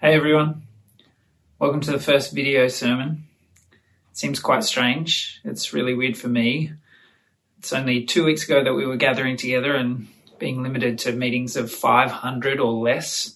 Hey 0.00 0.14
everyone, 0.14 0.62
welcome 1.58 1.80
to 1.80 1.90
the 1.90 1.98
first 1.98 2.32
video 2.32 2.68
sermon. 2.68 3.24
It 3.72 4.16
seems 4.16 4.38
quite 4.38 4.62
strange. 4.62 5.40
It's 5.42 5.72
really 5.72 5.92
weird 5.92 6.16
for 6.16 6.28
me. 6.28 6.70
It's 7.58 7.72
only 7.72 8.04
two 8.04 8.24
weeks 8.24 8.44
ago 8.44 8.62
that 8.62 8.74
we 8.74 8.86
were 8.86 8.94
gathering 8.94 9.36
together 9.36 9.74
and 9.74 10.06
being 10.38 10.62
limited 10.62 11.00
to 11.00 11.10
meetings 11.10 11.56
of 11.56 11.72
500 11.72 12.60
or 12.60 12.74
less. 12.74 13.34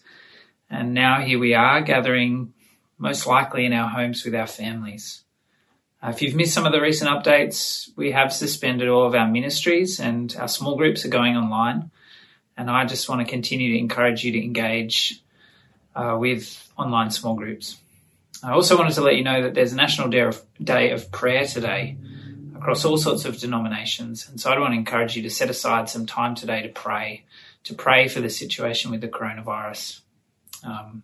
And 0.70 0.94
now 0.94 1.20
here 1.20 1.40
we 1.40 1.52
are 1.52 1.80
gathering 1.80 2.54
most 2.96 3.26
likely 3.26 3.66
in 3.66 3.72
our 3.72 3.88
homes 3.88 4.24
with 4.24 4.36
our 4.36 4.46
families. 4.46 5.24
Uh, 6.00 6.10
if 6.10 6.22
you've 6.22 6.36
missed 6.36 6.54
some 6.54 6.64
of 6.64 6.70
the 6.70 6.80
recent 6.80 7.10
updates, 7.10 7.88
we 7.96 8.12
have 8.12 8.32
suspended 8.32 8.88
all 8.88 9.04
of 9.04 9.16
our 9.16 9.26
ministries 9.26 9.98
and 9.98 10.36
our 10.38 10.46
small 10.46 10.76
groups 10.76 11.04
are 11.04 11.08
going 11.08 11.36
online. 11.36 11.90
And 12.56 12.70
I 12.70 12.84
just 12.84 13.08
want 13.08 13.20
to 13.20 13.28
continue 13.28 13.72
to 13.72 13.80
encourage 13.80 14.22
you 14.22 14.30
to 14.30 14.44
engage 14.44 15.20
uh, 15.94 16.16
with 16.18 16.70
online 16.76 17.10
small 17.10 17.34
groups. 17.34 17.78
I 18.42 18.52
also 18.52 18.76
wanted 18.76 18.94
to 18.94 19.02
let 19.02 19.16
you 19.16 19.24
know 19.24 19.42
that 19.42 19.54
there's 19.54 19.72
a 19.72 19.76
National 19.76 20.08
Day 20.08 20.90
of, 20.90 21.12
Prayer 21.12 21.46
today 21.46 21.96
across 22.56 22.84
all 22.84 22.96
sorts 22.96 23.24
of 23.24 23.38
denominations. 23.38 24.28
And 24.28 24.40
so 24.40 24.50
I 24.50 24.58
want 24.58 24.72
to 24.72 24.78
encourage 24.78 25.16
you 25.16 25.22
to 25.22 25.30
set 25.30 25.50
aside 25.50 25.88
some 25.88 26.06
time 26.06 26.34
today 26.34 26.62
to 26.62 26.68
pray, 26.68 27.24
to 27.64 27.74
pray 27.74 28.08
for 28.08 28.20
the 28.20 28.30
situation 28.30 28.90
with 28.90 29.00
the 29.00 29.08
coronavirus. 29.08 30.00
Um, 30.64 31.02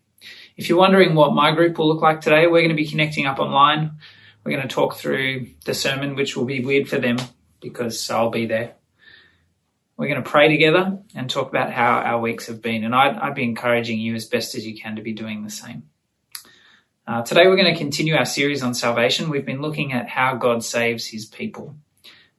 if 0.56 0.68
you're 0.68 0.78
wondering 0.78 1.14
what 1.14 1.32
my 1.32 1.54
group 1.54 1.78
will 1.78 1.88
look 1.88 2.02
like 2.02 2.20
today, 2.20 2.46
we're 2.46 2.60
going 2.60 2.70
to 2.70 2.74
be 2.74 2.88
connecting 2.88 3.26
up 3.26 3.38
online. 3.38 3.92
We're 4.42 4.56
going 4.56 4.66
to 4.66 4.74
talk 4.74 4.96
through 4.96 5.48
the 5.64 5.74
sermon, 5.74 6.16
which 6.16 6.36
will 6.36 6.44
be 6.44 6.64
weird 6.64 6.88
for 6.88 6.98
them 6.98 7.18
because 7.60 8.10
I'll 8.10 8.30
be 8.30 8.46
there. 8.46 8.74
We're 9.98 10.06
going 10.06 10.22
to 10.22 10.30
pray 10.30 10.46
together 10.46 10.96
and 11.16 11.28
talk 11.28 11.48
about 11.48 11.72
how 11.72 11.98
our 11.98 12.20
weeks 12.20 12.46
have 12.46 12.62
been. 12.62 12.84
And 12.84 12.94
I'd, 12.94 13.16
I'd 13.16 13.34
be 13.34 13.42
encouraging 13.42 13.98
you 13.98 14.14
as 14.14 14.26
best 14.26 14.54
as 14.54 14.64
you 14.64 14.80
can 14.80 14.94
to 14.94 15.02
be 15.02 15.12
doing 15.12 15.42
the 15.42 15.50
same. 15.50 15.90
Uh, 17.04 17.22
today, 17.22 17.48
we're 17.48 17.56
going 17.56 17.74
to 17.74 17.78
continue 17.78 18.14
our 18.14 18.24
series 18.24 18.62
on 18.62 18.74
salvation. 18.74 19.28
We've 19.28 19.44
been 19.44 19.60
looking 19.60 19.92
at 19.92 20.08
how 20.08 20.36
God 20.36 20.62
saves 20.62 21.06
his 21.06 21.26
people 21.26 21.74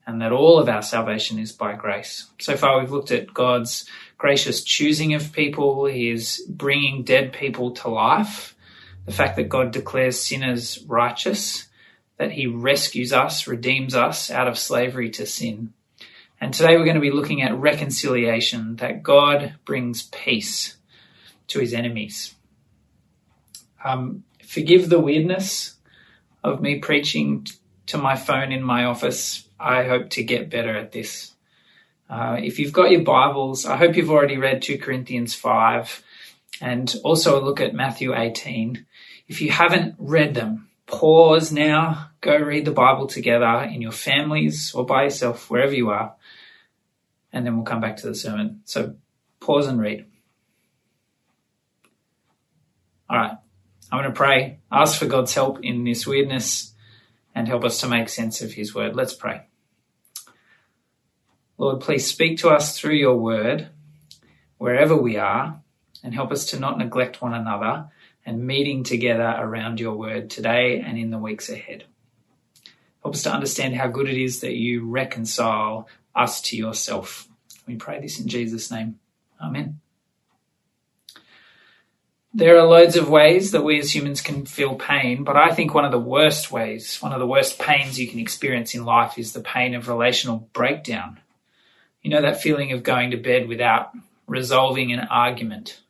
and 0.06 0.22
that 0.22 0.32
all 0.32 0.58
of 0.58 0.70
our 0.70 0.80
salvation 0.80 1.38
is 1.38 1.52
by 1.52 1.74
grace. 1.74 2.28
So 2.40 2.56
far, 2.56 2.80
we've 2.80 2.90
looked 2.90 3.10
at 3.10 3.34
God's 3.34 3.84
gracious 4.16 4.64
choosing 4.64 5.12
of 5.12 5.30
people, 5.30 5.84
his 5.84 6.42
bringing 6.48 7.02
dead 7.02 7.34
people 7.34 7.72
to 7.72 7.90
life, 7.90 8.56
the 9.04 9.12
fact 9.12 9.36
that 9.36 9.50
God 9.50 9.70
declares 9.70 10.18
sinners 10.18 10.82
righteous, 10.86 11.68
that 12.16 12.32
he 12.32 12.46
rescues 12.46 13.12
us, 13.12 13.46
redeems 13.46 13.94
us 13.94 14.30
out 14.30 14.48
of 14.48 14.58
slavery 14.58 15.10
to 15.10 15.26
sin 15.26 15.74
and 16.40 16.54
today 16.54 16.76
we're 16.76 16.84
going 16.84 16.94
to 16.94 17.00
be 17.00 17.10
looking 17.10 17.42
at 17.42 17.56
reconciliation, 17.56 18.76
that 18.76 19.02
God 19.02 19.54
brings 19.64 20.04
peace 20.04 20.76
to 21.48 21.60
his 21.60 21.74
enemies. 21.74 22.34
Um, 23.84 24.24
forgive 24.46 24.88
the 24.88 25.00
weirdness 25.00 25.76
of 26.42 26.60
me 26.60 26.78
preaching 26.78 27.46
to 27.86 27.98
my 27.98 28.16
phone 28.16 28.52
in 28.52 28.62
my 28.62 28.84
office. 28.84 29.46
I 29.58 29.84
hope 29.84 30.10
to 30.10 30.24
get 30.24 30.50
better 30.50 30.76
at 30.76 30.92
this. 30.92 31.34
Uh, 32.08 32.38
if 32.42 32.58
you've 32.58 32.72
got 32.72 32.90
your 32.90 33.02
Bibles, 33.02 33.66
I 33.66 33.76
hope 33.76 33.96
you've 33.96 34.10
already 34.10 34.36
read 34.36 34.62
2 34.62 34.78
Corinthians 34.78 35.34
5 35.34 36.02
and 36.60 36.94
also 37.04 37.42
look 37.42 37.60
at 37.60 37.74
Matthew 37.74 38.14
18. 38.14 38.86
If 39.28 39.40
you 39.40 39.50
haven't 39.50 39.94
read 39.98 40.34
them, 40.34 40.68
pause 40.86 41.52
now, 41.52 42.09
go 42.20 42.36
read 42.36 42.64
the 42.64 42.72
Bible 42.72 43.06
together 43.06 43.62
in 43.62 43.82
your 43.82 43.92
families 43.92 44.72
or 44.74 44.84
by 44.84 45.04
yourself, 45.04 45.50
wherever 45.50 45.74
you 45.74 45.90
are 45.90 46.14
and 47.32 47.46
then 47.46 47.56
we'll 47.56 47.64
come 47.64 47.80
back 47.80 47.96
to 47.98 48.06
the 48.06 48.14
sermon. 48.14 48.62
So 48.64 48.94
pause 49.38 49.66
and 49.66 49.80
read. 49.80 50.06
All 53.08 53.16
right, 53.16 53.36
I'm 53.90 53.98
going 53.98 54.10
to 54.10 54.16
pray, 54.16 54.58
ask 54.70 54.98
for 54.98 55.06
God's 55.06 55.34
help 55.34 55.64
in 55.64 55.84
this 55.84 56.06
weirdness, 56.06 56.74
and 57.34 57.48
help 57.48 57.64
us 57.64 57.80
to 57.80 57.88
make 57.88 58.08
sense 58.08 58.40
of 58.40 58.52
His 58.52 58.74
word. 58.74 58.94
Let's 58.94 59.14
pray. 59.14 59.42
Lord, 61.58 61.80
please 61.80 62.06
speak 62.06 62.38
to 62.38 62.50
us 62.50 62.78
through 62.78 62.94
your 62.94 63.16
word 63.16 63.68
wherever 64.58 64.96
we 64.96 65.16
are, 65.16 65.60
and 66.04 66.14
help 66.14 66.30
us 66.30 66.46
to 66.46 66.60
not 66.60 66.78
neglect 66.78 67.20
one 67.20 67.34
another 67.34 67.88
and 68.24 68.46
meeting 68.46 68.84
together 68.84 69.34
around 69.38 69.80
your 69.80 69.94
word 69.96 70.30
today 70.30 70.80
and 70.80 70.96
in 70.96 71.10
the 71.10 71.18
weeks 71.18 71.48
ahead. 71.48 71.84
Help 73.02 73.14
us 73.14 73.22
to 73.22 73.32
understand 73.32 73.74
how 73.74 73.88
good 73.88 74.08
it 74.08 74.16
is 74.16 74.40
that 74.40 74.54
you 74.54 74.86
reconcile 74.88 75.88
us 76.14 76.40
to 76.42 76.56
yourself. 76.56 77.28
We 77.66 77.76
pray 77.76 78.00
this 78.00 78.20
in 78.20 78.28
Jesus' 78.28 78.70
name. 78.70 78.98
Amen. 79.40 79.80
There 82.32 82.58
are 82.58 82.66
loads 82.66 82.94
of 82.94 83.08
ways 83.08 83.50
that 83.50 83.64
we 83.64 83.80
as 83.80 83.92
humans 83.92 84.20
can 84.20 84.46
feel 84.46 84.76
pain, 84.76 85.24
but 85.24 85.36
I 85.36 85.52
think 85.52 85.74
one 85.74 85.84
of 85.84 85.90
the 85.90 85.98
worst 85.98 86.52
ways, 86.52 86.98
one 87.00 87.12
of 87.12 87.18
the 87.18 87.26
worst 87.26 87.58
pains 87.58 87.98
you 87.98 88.06
can 88.06 88.20
experience 88.20 88.72
in 88.72 88.84
life 88.84 89.18
is 89.18 89.32
the 89.32 89.40
pain 89.40 89.74
of 89.74 89.88
relational 89.88 90.48
breakdown. 90.52 91.18
You 92.02 92.10
know, 92.10 92.22
that 92.22 92.40
feeling 92.40 92.70
of 92.70 92.84
going 92.84 93.10
to 93.10 93.16
bed 93.16 93.48
without 93.48 93.90
resolving 94.28 94.92
an 94.92 95.00
argument, 95.00 95.80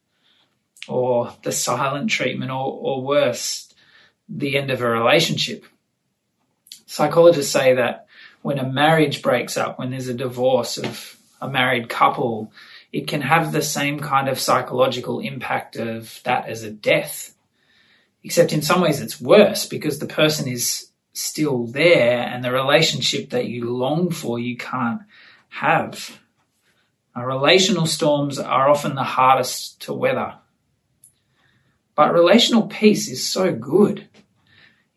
or 0.88 1.34
the 1.42 1.52
silent 1.52 2.10
treatment, 2.10 2.50
or, 2.50 2.72
or 2.72 3.02
worse, 3.02 3.74
the 4.26 4.56
end 4.56 4.70
of 4.70 4.80
a 4.80 4.88
relationship. 4.88 5.66
Psychologists 6.90 7.52
say 7.52 7.74
that 7.74 8.08
when 8.42 8.58
a 8.58 8.68
marriage 8.68 9.22
breaks 9.22 9.56
up, 9.56 9.78
when 9.78 9.92
there's 9.92 10.08
a 10.08 10.12
divorce 10.12 10.76
of 10.76 11.16
a 11.40 11.48
married 11.48 11.88
couple, 11.88 12.52
it 12.92 13.06
can 13.06 13.20
have 13.20 13.52
the 13.52 13.62
same 13.62 14.00
kind 14.00 14.28
of 14.28 14.40
psychological 14.40 15.20
impact 15.20 15.76
of 15.76 16.20
that 16.24 16.48
as 16.48 16.64
a 16.64 16.70
death. 16.72 17.32
Except 18.24 18.52
in 18.52 18.60
some 18.60 18.80
ways 18.80 19.00
it's 19.00 19.20
worse 19.20 19.66
because 19.66 20.00
the 20.00 20.06
person 20.06 20.48
is 20.48 20.88
still 21.12 21.64
there 21.68 22.22
and 22.22 22.42
the 22.42 22.50
relationship 22.50 23.30
that 23.30 23.46
you 23.46 23.70
long 23.70 24.10
for 24.10 24.40
you 24.40 24.56
can't 24.56 25.02
have. 25.50 26.18
Relational 27.16 27.86
storms 27.86 28.36
are 28.36 28.68
often 28.68 28.96
the 28.96 29.04
hardest 29.04 29.80
to 29.82 29.92
weather. 29.92 30.34
But 31.94 32.12
relational 32.12 32.66
peace 32.66 33.08
is 33.08 33.24
so 33.24 33.54
good 33.54 34.08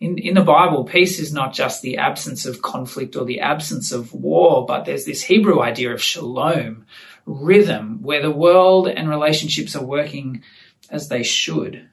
in, 0.04 0.18
in 0.18 0.34
the 0.34 0.42
Bible, 0.42 0.84
peace 0.84 1.18
is 1.18 1.32
not 1.32 1.54
just 1.54 1.82
the 1.82 1.96
absence 1.96 2.46
of 2.46 2.62
conflict 2.62 3.16
or 3.16 3.24
the 3.24 3.40
absence 3.40 3.94
of 3.94 4.14
war, 4.14 4.66
but 4.66 4.84
there's 4.84 5.06
this 5.06 5.24
Hebrew 5.24 5.62
idea 5.62 5.94
of 5.94 6.04
shalom, 6.04 6.86
rhythm, 7.26 8.02
where 8.02 8.22
the 8.22 8.30
world 8.30 8.90
and 8.90 9.08
relationships 9.08 9.78
are 9.78 9.86
working 9.86 10.44
as 10.90 11.08
they 11.08 11.24
should. 11.24 11.88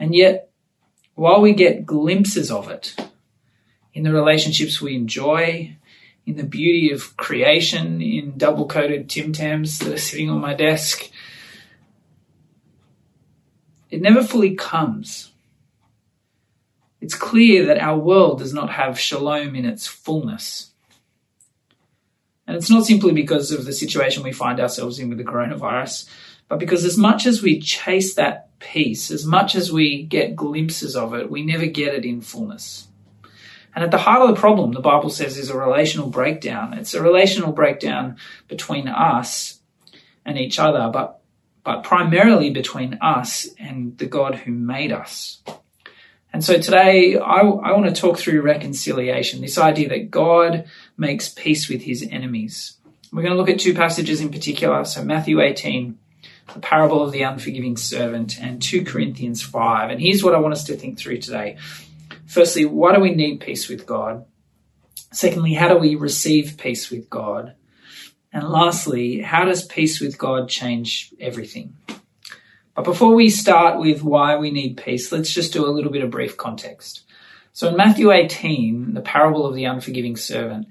And 0.00 0.16
yet, 0.16 0.50
while 1.14 1.40
we 1.40 1.52
get 1.52 1.86
glimpses 1.86 2.50
of 2.50 2.68
it 2.68 2.96
in 3.94 4.02
the 4.02 4.12
relationships 4.12 4.82
we 4.82 4.96
enjoy, 4.96 5.76
in 6.26 6.36
the 6.36 6.42
beauty 6.42 6.90
of 6.90 7.16
creation, 7.16 8.02
in 8.02 8.36
double 8.36 8.66
coated 8.66 9.08
Tim 9.08 9.32
Tams 9.32 9.78
that 9.78 9.94
are 9.94 9.96
sitting 9.96 10.28
on 10.28 10.40
my 10.40 10.54
desk, 10.54 11.08
it 13.92 14.02
never 14.02 14.24
fully 14.24 14.56
comes 14.56 15.31
it's 17.02 17.16
clear 17.16 17.66
that 17.66 17.78
our 17.78 17.98
world 17.98 18.38
does 18.38 18.54
not 18.54 18.70
have 18.70 18.98
shalom 18.98 19.56
in 19.56 19.64
its 19.64 19.88
fullness. 19.88 20.70
And 22.46 22.56
it's 22.56 22.70
not 22.70 22.86
simply 22.86 23.10
because 23.12 23.50
of 23.50 23.64
the 23.64 23.72
situation 23.72 24.22
we 24.22 24.32
find 24.32 24.60
ourselves 24.60 25.00
in 25.00 25.08
with 25.08 25.18
the 25.18 25.24
coronavirus, 25.24 26.08
but 26.48 26.60
because 26.60 26.84
as 26.84 26.96
much 26.96 27.26
as 27.26 27.42
we 27.42 27.58
chase 27.58 28.14
that 28.14 28.56
peace, 28.60 29.10
as 29.10 29.26
much 29.26 29.56
as 29.56 29.72
we 29.72 30.04
get 30.04 30.36
glimpses 30.36 30.94
of 30.94 31.12
it, 31.12 31.28
we 31.28 31.44
never 31.44 31.66
get 31.66 31.92
it 31.92 32.04
in 32.04 32.20
fullness. 32.20 32.86
And 33.74 33.82
at 33.82 33.90
the 33.90 33.98
heart 33.98 34.22
of 34.22 34.28
the 34.32 34.40
problem, 34.40 34.70
the 34.70 34.80
Bible 34.80 35.10
says, 35.10 35.36
is 35.36 35.50
a 35.50 35.58
relational 35.58 36.08
breakdown. 36.08 36.72
It's 36.74 36.94
a 36.94 37.02
relational 37.02 37.50
breakdown 37.50 38.16
between 38.46 38.86
us 38.86 39.58
and 40.24 40.38
each 40.38 40.60
other, 40.60 40.88
but, 40.92 41.20
but 41.64 41.82
primarily 41.82 42.50
between 42.50 42.98
us 43.00 43.48
and 43.58 43.98
the 43.98 44.06
God 44.06 44.36
who 44.36 44.52
made 44.52 44.92
us. 44.92 45.42
And 46.32 46.42
so 46.42 46.58
today 46.58 47.16
I, 47.18 47.40
I 47.40 47.72
want 47.72 47.94
to 47.94 48.00
talk 48.00 48.18
through 48.18 48.40
reconciliation, 48.42 49.40
this 49.40 49.58
idea 49.58 49.88
that 49.90 50.10
God 50.10 50.64
makes 50.96 51.28
peace 51.28 51.68
with 51.68 51.82
his 51.82 52.06
enemies. 52.10 52.78
We're 53.12 53.22
going 53.22 53.34
to 53.34 53.38
look 53.38 53.50
at 53.50 53.60
two 53.60 53.74
passages 53.74 54.20
in 54.20 54.30
particular. 54.30 54.84
So 54.84 55.04
Matthew 55.04 55.40
18, 55.40 55.98
the 56.54 56.60
parable 56.60 57.02
of 57.02 57.12
the 57.12 57.22
unforgiving 57.22 57.76
servant, 57.76 58.40
and 58.40 58.62
2 58.62 58.84
Corinthians 58.84 59.42
5. 59.42 59.90
And 59.90 60.00
here's 60.00 60.24
what 60.24 60.34
I 60.34 60.38
want 60.38 60.54
us 60.54 60.64
to 60.64 60.76
think 60.76 60.98
through 60.98 61.18
today. 61.18 61.58
Firstly, 62.26 62.64
why 62.64 62.94
do 62.94 63.00
we 63.00 63.14
need 63.14 63.40
peace 63.40 63.68
with 63.68 63.86
God? 63.86 64.24
Secondly, 65.12 65.52
how 65.52 65.68
do 65.68 65.76
we 65.76 65.94
receive 65.94 66.56
peace 66.56 66.90
with 66.90 67.10
God? 67.10 67.54
And 68.32 68.48
lastly, 68.48 69.20
how 69.20 69.44
does 69.44 69.62
peace 69.62 70.00
with 70.00 70.16
God 70.16 70.48
change 70.48 71.12
everything? 71.20 71.76
But 72.74 72.84
before 72.84 73.14
we 73.14 73.28
start 73.28 73.78
with 73.78 74.02
why 74.02 74.36
we 74.36 74.50
need 74.50 74.78
peace, 74.78 75.12
let's 75.12 75.32
just 75.32 75.52
do 75.52 75.66
a 75.66 75.70
little 75.70 75.92
bit 75.92 76.02
of 76.02 76.10
brief 76.10 76.36
context. 76.36 77.02
So 77.52 77.68
in 77.68 77.76
Matthew 77.76 78.10
18, 78.10 78.94
the 78.94 79.02
parable 79.02 79.46
of 79.46 79.54
the 79.54 79.64
unforgiving 79.64 80.16
servant, 80.16 80.68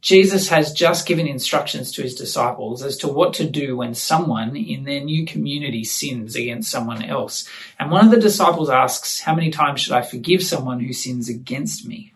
Jesus 0.00 0.48
has 0.48 0.72
just 0.72 1.06
given 1.06 1.26
instructions 1.26 1.92
to 1.92 2.02
his 2.02 2.14
disciples 2.14 2.82
as 2.82 2.98
to 2.98 3.08
what 3.08 3.34
to 3.34 3.48
do 3.48 3.76
when 3.76 3.94
someone 3.94 4.54
in 4.56 4.84
their 4.84 5.02
new 5.02 5.24
community 5.26 5.84
sins 5.84 6.36
against 6.36 6.70
someone 6.70 7.02
else. 7.02 7.48
And 7.78 7.90
one 7.90 8.04
of 8.04 8.10
the 8.10 8.20
disciples 8.20 8.68
asks, 8.68 9.20
How 9.20 9.34
many 9.34 9.50
times 9.50 9.80
should 9.80 9.94
I 9.94 10.02
forgive 10.02 10.42
someone 10.42 10.80
who 10.80 10.92
sins 10.92 11.28
against 11.28 11.86
me? 11.86 12.12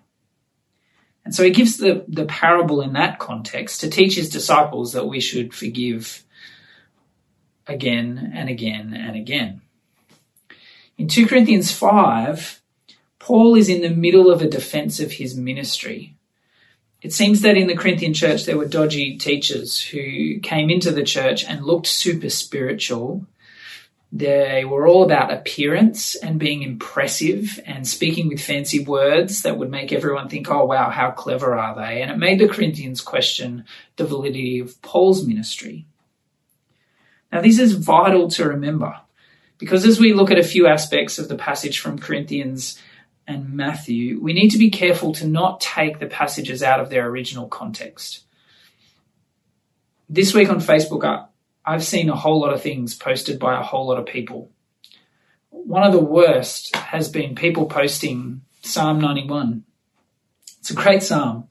And 1.25 1.35
so 1.35 1.43
he 1.43 1.51
gives 1.51 1.77
the, 1.77 2.05
the 2.09 2.25
parable 2.25 2.81
in 2.81 2.95
that 2.95 3.19
context 3.19 3.81
to 3.81 3.91
teach 3.91 4.17
his 4.17 4.31
disciples 4.31 4.93
that 4.93 5.09
we 5.09 5.21
should 5.21 5.53
forgive 5.53 6.25
again 7.69 8.33
and 8.35 8.49
again 8.49 8.95
and 8.95 9.17
again. 9.17 9.61
In 10.97 11.07
2 11.07 11.27
Corinthians 11.27 11.71
5, 11.71 12.61
Paul 13.21 13.55
is 13.55 13.69
in 13.69 13.83
the 13.83 13.91
middle 13.91 14.31
of 14.31 14.43
a 14.43 14.49
defense 14.49 14.99
of 14.99 15.13
his 15.13 15.37
ministry 15.37 16.15
it 17.01 17.13
seems 17.13 17.43
that 17.43 17.57
in 17.57 17.69
the 17.69 17.77
Corinthian 17.77 18.13
church 18.13 18.45
there 18.45 18.59
were 18.59 18.67
dodgy 18.67 19.17
teachers 19.19 19.81
who 19.81 20.41
came 20.41 20.69
into 20.69 20.91
the 20.91 21.05
church 21.05 21.45
and 21.45 21.65
looked 21.65 21.87
super 21.87 22.29
spiritual. 22.29 23.25
They 24.11 24.65
were 24.65 24.89
all 24.89 25.05
about 25.05 25.33
appearance 25.33 26.17
and 26.17 26.41
being 26.41 26.63
impressive 26.63 27.61
and 27.67 27.87
speaking 27.87 28.29
with 28.29 28.41
fancy 28.41 28.81
words 28.81 29.43
that 29.43 29.59
would 29.59 29.71
make 29.71 29.93
everyone 29.93 30.29
think, 30.29 30.51
oh, 30.51 30.65
wow, 30.65 30.91
how 30.91 31.11
clever 31.11 31.55
are 31.55 31.77
they? 31.77 32.03
And 32.03 32.11
it 32.11 32.17
made 32.17 32.41
the 32.41 32.49
Corinthians 32.49 33.01
question 33.01 33.65
the 33.97 34.07
validity 34.07 34.59
of 34.59 34.81
Paul's 34.83 35.27
ministry. 35.27 35.85
Now, 37.33 37.41
this 37.43 37.59
is 37.59 37.73
vital 37.73 38.29
to 38.31 38.49
remember 38.49 38.99
because 39.59 39.85
as 39.85 40.01
we 40.01 40.15
look 40.15 40.31
at 40.31 40.39
a 40.39 40.45
few 40.45 40.67
aspects 40.67 41.19
of 41.19 41.29
the 41.29 41.37
passage 41.37 41.81
from 41.81 41.99
Corinthians 41.99 42.81
and 43.27 43.53
Matthew, 43.53 44.21
we 44.21 44.33
need 44.33 44.51
to 44.51 44.59
be 44.59 44.71
careful 44.71 45.13
to 45.15 45.27
not 45.27 45.61
take 45.61 45.99
the 45.99 46.07
passages 46.07 46.63
out 46.63 46.81
of 46.81 46.89
their 46.89 47.07
original 47.07 47.49
context. 47.49 48.25
This 50.09 50.33
week 50.33 50.49
on 50.49 50.61
Facebook, 50.61 51.29
I've 51.67 51.85
seen 51.85 52.09
a 52.09 52.17
whole 52.17 52.41
lot 52.41 52.55
of 52.55 52.63
things 52.63 52.95
posted 52.95 53.39
by 53.39 53.59
a 53.59 53.63
whole 53.63 53.87
lot 53.89 53.99
of 53.99 54.07
people. 54.07 54.51
One 55.51 55.83
of 55.83 55.93
the 55.93 55.99
worst 55.99 56.75
has 56.75 57.11
been 57.11 57.35
people 57.35 57.67
posting 57.67 58.41
Psalm 58.63 59.01
91. 59.01 59.65
It's 60.61 60.71
a 60.71 60.75
great 60.75 61.03
psalm, 61.03 61.49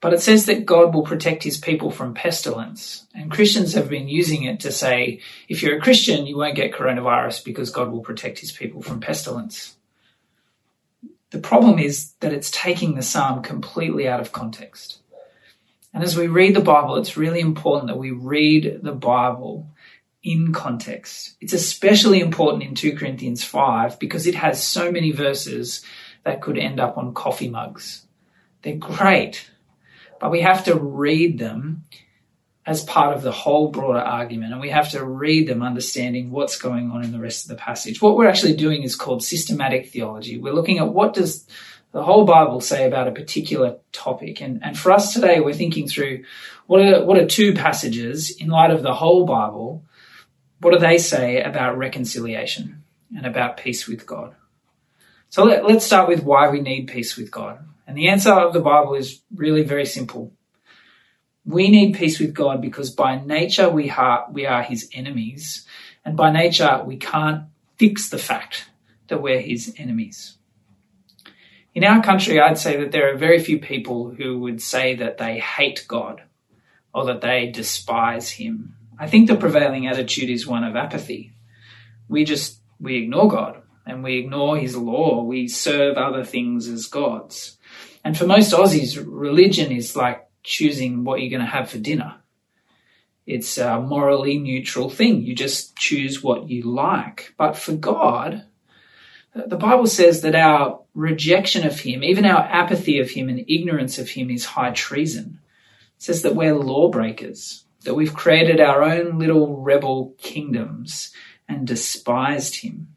but 0.00 0.14
it 0.14 0.20
says 0.20 0.46
that 0.46 0.64
God 0.66 0.94
will 0.94 1.02
protect 1.02 1.42
his 1.42 1.56
people 1.56 1.90
from 1.90 2.14
pestilence. 2.14 3.06
And 3.14 3.30
Christians 3.30 3.74
have 3.74 3.88
been 3.88 4.08
using 4.08 4.44
it 4.44 4.60
to 4.60 4.70
say, 4.70 5.20
if 5.48 5.62
you're 5.62 5.78
a 5.78 5.80
Christian, 5.80 6.26
you 6.26 6.36
won't 6.36 6.54
get 6.54 6.72
coronavirus 6.72 7.44
because 7.44 7.70
God 7.70 7.90
will 7.90 8.00
protect 8.00 8.38
his 8.38 8.52
people 8.52 8.80
from 8.80 9.00
pestilence. 9.00 9.76
The 11.30 11.40
problem 11.40 11.78
is 11.78 12.12
that 12.20 12.32
it's 12.32 12.50
taking 12.50 12.94
the 12.94 13.02
psalm 13.02 13.42
completely 13.42 14.08
out 14.08 14.20
of 14.20 14.32
context. 14.32 15.00
And 15.92 16.04
as 16.04 16.16
we 16.16 16.28
read 16.28 16.54
the 16.54 16.60
Bible, 16.60 16.96
it's 16.96 17.16
really 17.16 17.40
important 17.40 17.88
that 17.88 17.98
we 17.98 18.12
read 18.12 18.80
the 18.82 18.92
Bible 18.92 19.66
in 20.22 20.52
context. 20.52 21.34
It's 21.40 21.52
especially 21.52 22.20
important 22.20 22.62
in 22.62 22.74
2 22.74 22.96
Corinthians 22.96 23.42
5 23.42 23.98
because 23.98 24.26
it 24.26 24.34
has 24.36 24.62
so 24.62 24.92
many 24.92 25.10
verses 25.10 25.84
that 26.24 26.40
could 26.40 26.58
end 26.58 26.78
up 26.78 26.98
on 26.98 27.14
coffee 27.14 27.48
mugs. 27.48 28.06
They're 28.62 28.76
great, 28.76 29.50
but 30.20 30.30
we 30.30 30.40
have 30.40 30.64
to 30.64 30.74
read 30.74 31.38
them 31.38 31.84
as 32.66 32.84
part 32.84 33.16
of 33.16 33.22
the 33.22 33.32
whole 33.32 33.68
broader 33.68 33.98
argument, 33.98 34.52
and 34.52 34.60
we 34.60 34.68
have 34.68 34.90
to 34.90 35.02
read 35.02 35.48
them 35.48 35.62
understanding 35.62 36.30
what's 36.30 36.58
going 36.58 36.90
on 36.90 37.02
in 37.02 37.12
the 37.12 37.18
rest 37.18 37.44
of 37.44 37.48
the 37.48 37.62
passage. 37.62 38.02
What 38.02 38.14
we're 38.14 38.28
actually 38.28 38.56
doing 38.56 38.82
is 38.82 38.94
called 38.94 39.24
systematic 39.24 39.88
theology. 39.88 40.38
We're 40.38 40.52
looking 40.52 40.78
at 40.78 40.92
what 40.92 41.14
does 41.14 41.46
the 41.92 42.02
whole 42.02 42.26
Bible 42.26 42.60
say 42.60 42.86
about 42.86 43.08
a 43.08 43.12
particular 43.12 43.78
topic, 43.92 44.42
and, 44.42 44.62
and 44.62 44.78
for 44.78 44.92
us 44.92 45.14
today, 45.14 45.40
we're 45.40 45.54
thinking 45.54 45.88
through 45.88 46.24
what 46.66 46.82
are 46.82 47.04
what 47.04 47.16
are 47.16 47.26
two 47.26 47.54
passages 47.54 48.30
in 48.30 48.48
light 48.48 48.70
of 48.70 48.82
the 48.82 48.94
whole 48.94 49.24
Bible. 49.24 49.84
What 50.60 50.72
do 50.72 50.78
they 50.78 50.98
say 50.98 51.40
about 51.40 51.78
reconciliation 51.78 52.82
and 53.16 53.24
about 53.24 53.56
peace 53.56 53.88
with 53.88 54.04
God? 54.06 54.34
So 55.30 55.44
let, 55.44 55.64
let's 55.64 55.84
start 55.84 56.08
with 56.08 56.22
why 56.22 56.48
we 56.48 56.60
need 56.60 56.88
peace 56.88 57.16
with 57.16 57.30
God. 57.30 57.58
And 57.86 57.96
the 57.96 58.08
answer 58.08 58.32
of 58.32 58.52
the 58.52 58.60
Bible 58.60 58.94
is 58.94 59.20
really 59.34 59.62
very 59.62 59.86
simple. 59.86 60.32
We 61.44 61.70
need 61.70 61.96
peace 61.96 62.18
with 62.18 62.34
God 62.34 62.60
because 62.60 62.90
by 62.90 63.22
nature 63.24 63.68
we 63.68 63.90
are, 63.90 64.26
we 64.30 64.46
are 64.46 64.62
his 64.62 64.88
enemies. 64.92 65.66
And 66.04 66.16
by 66.16 66.30
nature 66.30 66.82
we 66.84 66.96
can't 66.96 67.44
fix 67.76 68.08
the 68.08 68.18
fact 68.18 68.68
that 69.08 69.22
we're 69.22 69.40
his 69.40 69.74
enemies. 69.78 70.36
In 71.74 71.84
our 71.84 72.02
country, 72.02 72.40
I'd 72.40 72.58
say 72.58 72.76
that 72.78 72.92
there 72.92 73.12
are 73.12 73.16
very 73.16 73.38
few 73.38 73.58
people 73.58 74.10
who 74.10 74.40
would 74.40 74.60
say 74.60 74.96
that 74.96 75.18
they 75.18 75.38
hate 75.38 75.84
God 75.86 76.22
or 76.92 77.04
that 77.06 77.20
they 77.20 77.50
despise 77.50 78.30
him. 78.30 78.74
I 78.98 79.06
think 79.06 79.28
the 79.28 79.36
prevailing 79.36 79.86
attitude 79.86 80.28
is 80.28 80.46
one 80.46 80.64
of 80.64 80.74
apathy. 80.74 81.32
We 82.08 82.24
just, 82.24 82.58
we 82.80 82.96
ignore 82.96 83.28
God 83.28 83.62
and 83.88 84.04
we 84.04 84.18
ignore 84.18 84.58
his 84.58 84.76
law. 84.76 85.22
We 85.22 85.48
serve 85.48 85.96
other 85.96 86.24
things 86.24 86.68
as 86.68 86.86
gods. 86.86 87.56
And 88.04 88.16
for 88.16 88.26
most 88.26 88.52
Aussies, 88.52 89.02
religion 89.04 89.72
is 89.72 89.96
like 89.96 90.28
choosing 90.42 91.04
what 91.04 91.20
you're 91.20 91.30
going 91.30 91.40
to 91.40 91.46
have 91.46 91.70
for 91.70 91.78
dinner. 91.78 92.16
It's 93.26 93.58
a 93.58 93.80
morally 93.80 94.38
neutral 94.38 94.88
thing. 94.88 95.22
You 95.22 95.34
just 95.34 95.76
choose 95.76 96.22
what 96.22 96.48
you 96.48 96.62
like. 96.62 97.34
But 97.36 97.56
for 97.56 97.72
God, 97.72 98.44
the 99.34 99.56
Bible 99.56 99.86
says 99.86 100.22
that 100.22 100.34
our 100.34 100.80
rejection 100.94 101.66
of 101.66 101.80
Him, 101.80 102.02
even 102.02 102.24
our 102.24 102.40
apathy 102.40 103.00
of 103.00 103.10
Him 103.10 103.28
and 103.28 103.44
ignorance 103.48 103.98
of 103.98 104.08
Him, 104.08 104.30
is 104.30 104.44
high 104.44 104.70
treason. 104.70 105.40
It 105.96 106.02
says 106.02 106.22
that 106.22 106.34
we're 106.34 106.54
lawbreakers, 106.54 107.64
that 107.84 107.94
we've 107.94 108.14
created 108.14 108.60
our 108.60 108.82
own 108.82 109.18
little 109.18 109.60
rebel 109.60 110.14
kingdoms 110.18 111.12
and 111.48 111.66
despised 111.66 112.56
Him. 112.56 112.88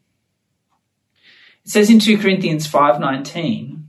It 1.64 1.70
says 1.70 1.90
in 1.90 2.00
2 2.00 2.18
Corinthians 2.18 2.66
5:19 2.66 3.84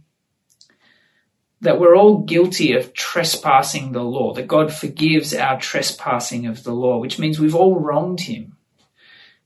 that 1.61 1.79
we're 1.79 1.95
all 1.95 2.19
guilty 2.19 2.73
of 2.73 2.93
trespassing 2.93 3.93
the 3.93 4.03
law, 4.03 4.33
that 4.33 4.47
God 4.47 4.73
forgives 4.73 5.33
our 5.33 5.59
trespassing 5.59 6.45
of 6.45 6.63
the 6.63 6.73
law, 6.73 6.99
which 6.99 7.17
means 7.17 7.39
we've 7.39 7.55
all 7.55 7.79
wronged 7.79 8.21
him. 8.21 8.57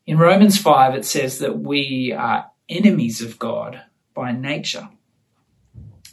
In 0.06 0.18
Romans 0.18 0.58
5, 0.58 0.96
it 0.96 1.06
says 1.06 1.40
that 1.40 1.60
we 1.60 2.12
are 2.12 2.50
enemies 2.70 3.22
of 3.22 3.38
God 3.38 3.82
by 4.14 4.32
nature. 4.32 4.90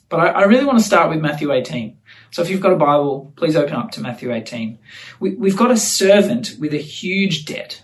But 0.08 0.20
I, 0.20 0.26
I 0.28 0.43
really 0.43 0.64
want 0.64 0.78
to 0.78 0.84
start 0.84 1.11
with 1.11 1.20
Matthew 1.20 1.52
18. 1.52 1.96
So 2.32 2.43
if 2.43 2.50
you've 2.50 2.61
got 2.61 2.72
a 2.72 2.76
Bible, 2.76 3.32
please 3.37 3.56
open 3.56 3.75
up 3.75 3.93
to 3.93 4.00
Matthew 4.00 4.32
18. 4.32 4.78
We, 5.20 5.37
we've 5.37 5.56
got 5.56 5.70
a 5.70 5.76
servant 5.76 6.56
with 6.58 6.75
a 6.75 6.78
huge 6.78 7.44
debt. 7.44 7.84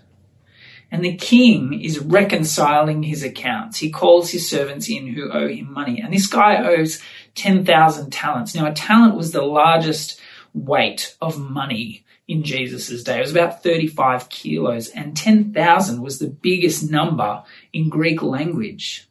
And 0.90 1.04
the 1.04 1.16
king 1.16 1.80
is 1.80 2.00
reconciling 2.00 3.02
his 3.02 3.22
accounts. 3.22 3.78
He 3.78 3.90
calls 3.90 4.30
his 4.30 4.48
servants 4.48 4.90
in 4.90 5.06
who 5.06 5.30
owe 5.30 5.48
him 5.48 5.72
money. 5.72 6.00
And 6.00 6.12
this 6.12 6.26
guy 6.26 6.64
owes 6.64 7.00
10,000 7.36 8.10
talents. 8.10 8.54
Now, 8.54 8.66
a 8.66 8.72
talent 8.72 9.14
was 9.14 9.30
the 9.30 9.42
largest 9.42 10.20
weight 10.52 11.16
of 11.20 11.38
money 11.38 12.04
in 12.26 12.42
Jesus' 12.42 13.02
day. 13.02 13.18
It 13.18 13.22
was 13.22 13.30
about 13.30 13.62
35 13.62 14.28
kilos, 14.28 14.88
and 14.88 15.16
10,000 15.16 16.00
was 16.00 16.18
the 16.18 16.28
biggest 16.28 16.90
number 16.90 17.42
in 17.72 17.88
Greek 17.88 18.22
language. 18.22 19.08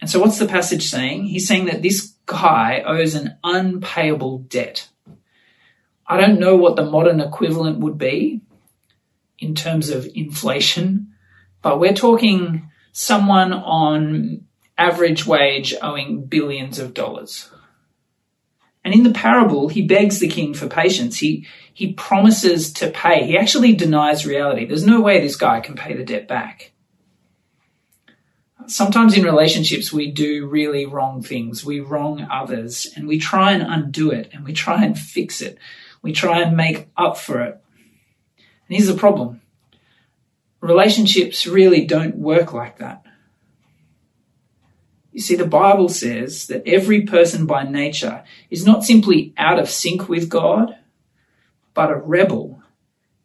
And 0.00 0.10
so, 0.10 0.20
what's 0.20 0.38
the 0.38 0.46
passage 0.46 0.88
saying? 0.88 1.26
He's 1.26 1.46
saying 1.46 1.66
that 1.66 1.82
this 1.82 2.14
guy 2.26 2.82
owes 2.86 3.14
an 3.14 3.36
unpayable 3.44 4.38
debt. 4.38 4.88
I 6.06 6.20
don't 6.20 6.40
know 6.40 6.56
what 6.56 6.76
the 6.76 6.84
modern 6.84 7.20
equivalent 7.20 7.78
would 7.78 7.96
be 7.96 8.42
in 9.42 9.54
terms 9.54 9.90
of 9.90 10.08
inflation, 10.14 11.12
but 11.62 11.80
we're 11.80 11.92
talking 11.92 12.70
someone 12.92 13.52
on 13.52 14.44
average 14.78 15.26
wage 15.26 15.74
owing 15.82 16.24
billions 16.24 16.78
of 16.78 16.94
dollars. 16.94 17.50
And 18.84 18.94
in 18.94 19.04
the 19.04 19.12
parable, 19.12 19.68
he 19.68 19.82
begs 19.82 20.18
the 20.18 20.28
king 20.28 20.54
for 20.54 20.66
patience. 20.66 21.18
He, 21.18 21.46
he 21.72 21.92
promises 21.92 22.72
to 22.74 22.90
pay. 22.90 23.26
He 23.26 23.38
actually 23.38 23.74
denies 23.74 24.26
reality. 24.26 24.66
There's 24.66 24.86
no 24.86 25.00
way 25.00 25.20
this 25.20 25.36
guy 25.36 25.60
can 25.60 25.76
pay 25.76 25.94
the 25.94 26.04
debt 26.04 26.26
back. 26.26 26.72
Sometimes 28.66 29.16
in 29.16 29.24
relationships, 29.24 29.92
we 29.92 30.10
do 30.10 30.46
really 30.46 30.86
wrong 30.86 31.22
things. 31.22 31.64
We 31.64 31.80
wrong 31.80 32.26
others 32.30 32.92
and 32.96 33.08
we 33.08 33.18
try 33.18 33.52
and 33.52 33.62
undo 33.62 34.10
it 34.10 34.30
and 34.32 34.44
we 34.44 34.52
try 34.52 34.84
and 34.84 34.98
fix 34.98 35.40
it. 35.40 35.58
We 36.00 36.12
try 36.12 36.42
and 36.42 36.56
make 36.56 36.88
up 36.96 37.16
for 37.16 37.40
it. 37.42 37.61
And 38.72 38.78
here's 38.78 38.90
the 38.90 38.98
problem 38.98 39.42
relationships 40.62 41.46
really 41.46 41.84
don't 41.84 42.16
work 42.16 42.54
like 42.54 42.78
that. 42.78 43.04
You 45.12 45.20
see, 45.20 45.36
the 45.36 45.46
Bible 45.46 45.90
says 45.90 46.46
that 46.46 46.62
every 46.64 47.02
person 47.02 47.44
by 47.44 47.64
nature 47.64 48.24
is 48.48 48.64
not 48.64 48.82
simply 48.82 49.34
out 49.36 49.58
of 49.58 49.68
sync 49.68 50.08
with 50.08 50.30
God, 50.30 50.74
but 51.74 51.90
a 51.90 51.96
rebel, 51.96 52.62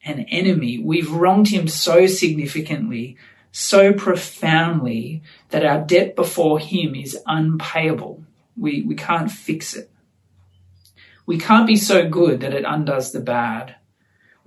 an 0.04 0.26
enemy. 0.28 0.80
We've 0.80 1.10
wronged 1.10 1.48
him 1.48 1.70
so 1.70 2.08
significantly, 2.08 3.16
so 3.54 3.94
profoundly, 3.94 5.24
that 5.52 5.66
our 5.66 5.80
debt 5.80 6.18
before 6.18 6.60
him 6.60 6.94
is 6.94 7.18
unpayable. 7.26 8.22
We, 8.58 8.82
we 8.82 8.96
can't 8.96 9.32
fix 9.32 9.78
it. 9.78 9.90
We 11.26 11.38
can't 11.38 11.68
be 11.68 11.78
so 11.78 12.10
good 12.10 12.42
that 12.42 12.54
it 12.54 12.66
undoes 12.68 13.14
the 13.14 13.22
bad. 13.22 13.78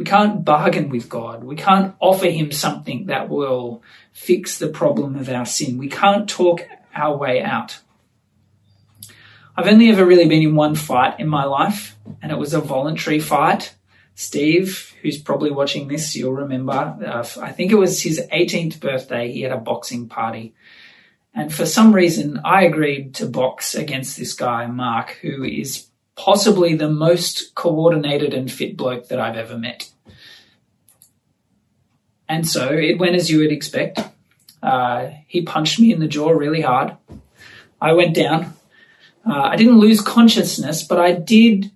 We 0.00 0.07
can't 0.07 0.47
bargain 0.47 0.88
with 0.88 1.11
God. 1.11 1.45
We 1.45 1.57
can't 1.57 1.95
offer 2.00 2.30
him 2.30 2.52
something 2.52 3.04
that 3.09 3.28
will 3.28 3.83
fix 4.14 4.59
the 4.59 4.69
problem 4.69 5.14
of 5.14 5.28
our 5.28 5.45
sin. 5.45 5.76
We 5.76 5.90
can't 5.90 6.26
talk 6.26 6.66
our 6.95 7.14
way 7.19 7.42
out. 7.42 7.80
I've 9.54 9.66
only 9.66 9.90
ever 9.90 10.07
really 10.07 10.26
been 10.26 10.40
in 10.40 10.54
one 10.54 10.75
fight 10.75 11.21
in 11.21 11.28
my 11.28 11.45
life, 11.45 11.99
and 12.23 12.33
it 12.33 12.38
was 12.38 12.54
a 12.54 12.62
voluntary 12.62 13.21
fight. 13.21 13.75
Steve, 14.14 14.95
who's 15.02 15.21
probably 15.21 15.50
watching 15.50 15.88
this, 15.88 16.16
you'll 16.16 16.33
remember, 16.33 16.73
uh, 16.73 17.26
I 17.38 17.52
think 17.52 17.71
it 17.71 17.75
was 17.75 18.00
his 18.00 18.26
18th 18.33 18.80
birthday, 18.80 19.30
he 19.30 19.42
had 19.42 19.52
a 19.52 19.59
boxing 19.59 20.09
party. 20.09 20.54
And 21.35 21.52
for 21.52 21.66
some 21.66 21.95
reason, 21.95 22.40
I 22.42 22.62
agreed 22.62 23.16
to 23.16 23.26
box 23.26 23.75
against 23.75 24.16
this 24.16 24.33
guy, 24.33 24.64
Mark, 24.64 25.19
who 25.21 25.45
is 25.45 25.88
possibly 26.14 26.75
the 26.75 26.90
most 26.90 27.54
coordinated 27.54 28.33
and 28.33 28.50
fit 28.50 28.78
bloke 28.78 29.09
that 29.09 29.21
I've 29.21 29.37
ever 29.37 29.59
met. 29.59 29.89
And 32.30 32.49
so 32.49 32.68
it 32.68 32.96
went 32.96 33.16
as 33.16 33.28
you 33.28 33.40
would 33.40 33.50
expect. 33.50 33.99
Uh, 34.62 35.10
he 35.26 35.42
punched 35.42 35.80
me 35.80 35.92
in 35.92 35.99
the 35.99 36.06
jaw 36.06 36.30
really 36.30 36.60
hard. 36.60 36.96
I 37.80 37.92
went 37.94 38.14
down. 38.14 38.54
Uh, 39.28 39.42
I 39.42 39.56
didn't 39.56 39.80
lose 39.80 40.00
consciousness, 40.00 40.84
but 40.84 41.00
I 41.00 41.10
did. 41.10 41.72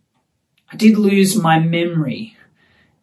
I 0.73 0.77
did 0.77 0.97
lose 0.97 1.35
my 1.35 1.59
memory, 1.59 2.37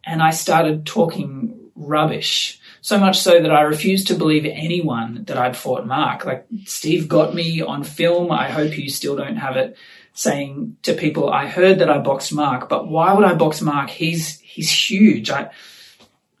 and 0.02 0.22
I 0.22 0.30
started 0.30 0.86
talking 0.86 1.70
rubbish. 1.76 2.58
So 2.80 2.98
much 2.98 3.18
so 3.18 3.42
that 3.42 3.52
I 3.52 3.60
refused 3.60 4.06
to 4.06 4.14
believe 4.14 4.46
anyone 4.46 5.24
that 5.26 5.36
I'd 5.36 5.56
fought 5.56 5.86
Mark. 5.86 6.24
Like 6.24 6.46
Steve 6.64 7.06
got 7.06 7.34
me 7.34 7.60
on 7.60 7.84
film. 7.84 8.32
I 8.32 8.48
hope 8.48 8.78
you 8.78 8.88
still 8.88 9.14
don't 9.14 9.36
have 9.36 9.56
it 9.56 9.76
saying 10.14 10.78
to 10.82 10.94
people, 10.94 11.30
I 11.30 11.48
heard 11.48 11.80
that 11.80 11.90
I 11.90 11.98
boxed 11.98 12.32
Mark, 12.32 12.70
but 12.70 12.88
why 12.88 13.12
would 13.12 13.24
I 13.24 13.34
box 13.34 13.60
Mark? 13.60 13.90
He's, 13.90 14.40
he's 14.40 14.70
huge. 14.70 15.30
I, 15.30 15.50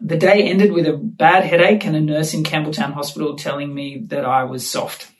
the 0.04 0.16
day 0.16 0.42
ended 0.42 0.72
with 0.72 0.86
a 0.86 0.96
bad 0.96 1.44
headache 1.44 1.84
and 1.86 1.94
a 1.94 2.00
nurse 2.00 2.34
in 2.34 2.42
Campbelltown 2.42 2.92
Hospital 2.92 3.36
telling 3.36 3.72
me 3.72 4.04
that 4.08 4.24
I 4.24 4.44
was 4.44 4.68
soft. 4.68 5.10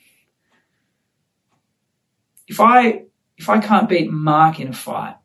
If 2.48 2.60
I, 2.60 3.04
if 3.36 3.48
I 3.48 3.60
can't 3.60 3.88
beat 3.88 4.10
Mark 4.10 4.58
in 4.58 4.68
a 4.68 4.72
fight, 4.72 5.16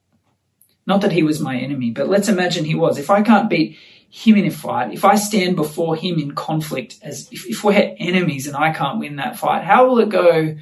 not 0.85 1.01
that 1.01 1.11
he 1.11 1.23
was 1.23 1.41
my 1.41 1.57
enemy, 1.57 1.91
but 1.91 2.07
let's 2.07 2.29
imagine 2.29 2.65
he 2.65 2.75
was. 2.75 2.97
If 2.97 3.09
I 3.09 3.21
can't 3.21 3.49
beat 3.49 3.77
him 4.09 4.37
in 4.37 4.45
a 4.45 4.51
fight, 4.51 4.93
if 4.93 5.03
I 5.03 5.15
stand 5.15 5.55
before 5.55 5.95
him 5.95 6.19
in 6.19 6.35
conflict 6.35 6.97
as 7.01 7.27
if, 7.31 7.45
if 7.47 7.63
we're 7.63 7.95
enemies 7.97 8.47
and 8.47 8.55
I 8.55 8.71
can't 8.71 8.99
win 8.99 9.17
that 9.17 9.37
fight, 9.37 9.63
how 9.63 9.87
will 9.87 9.99
it 9.99 10.09
go 10.09 10.55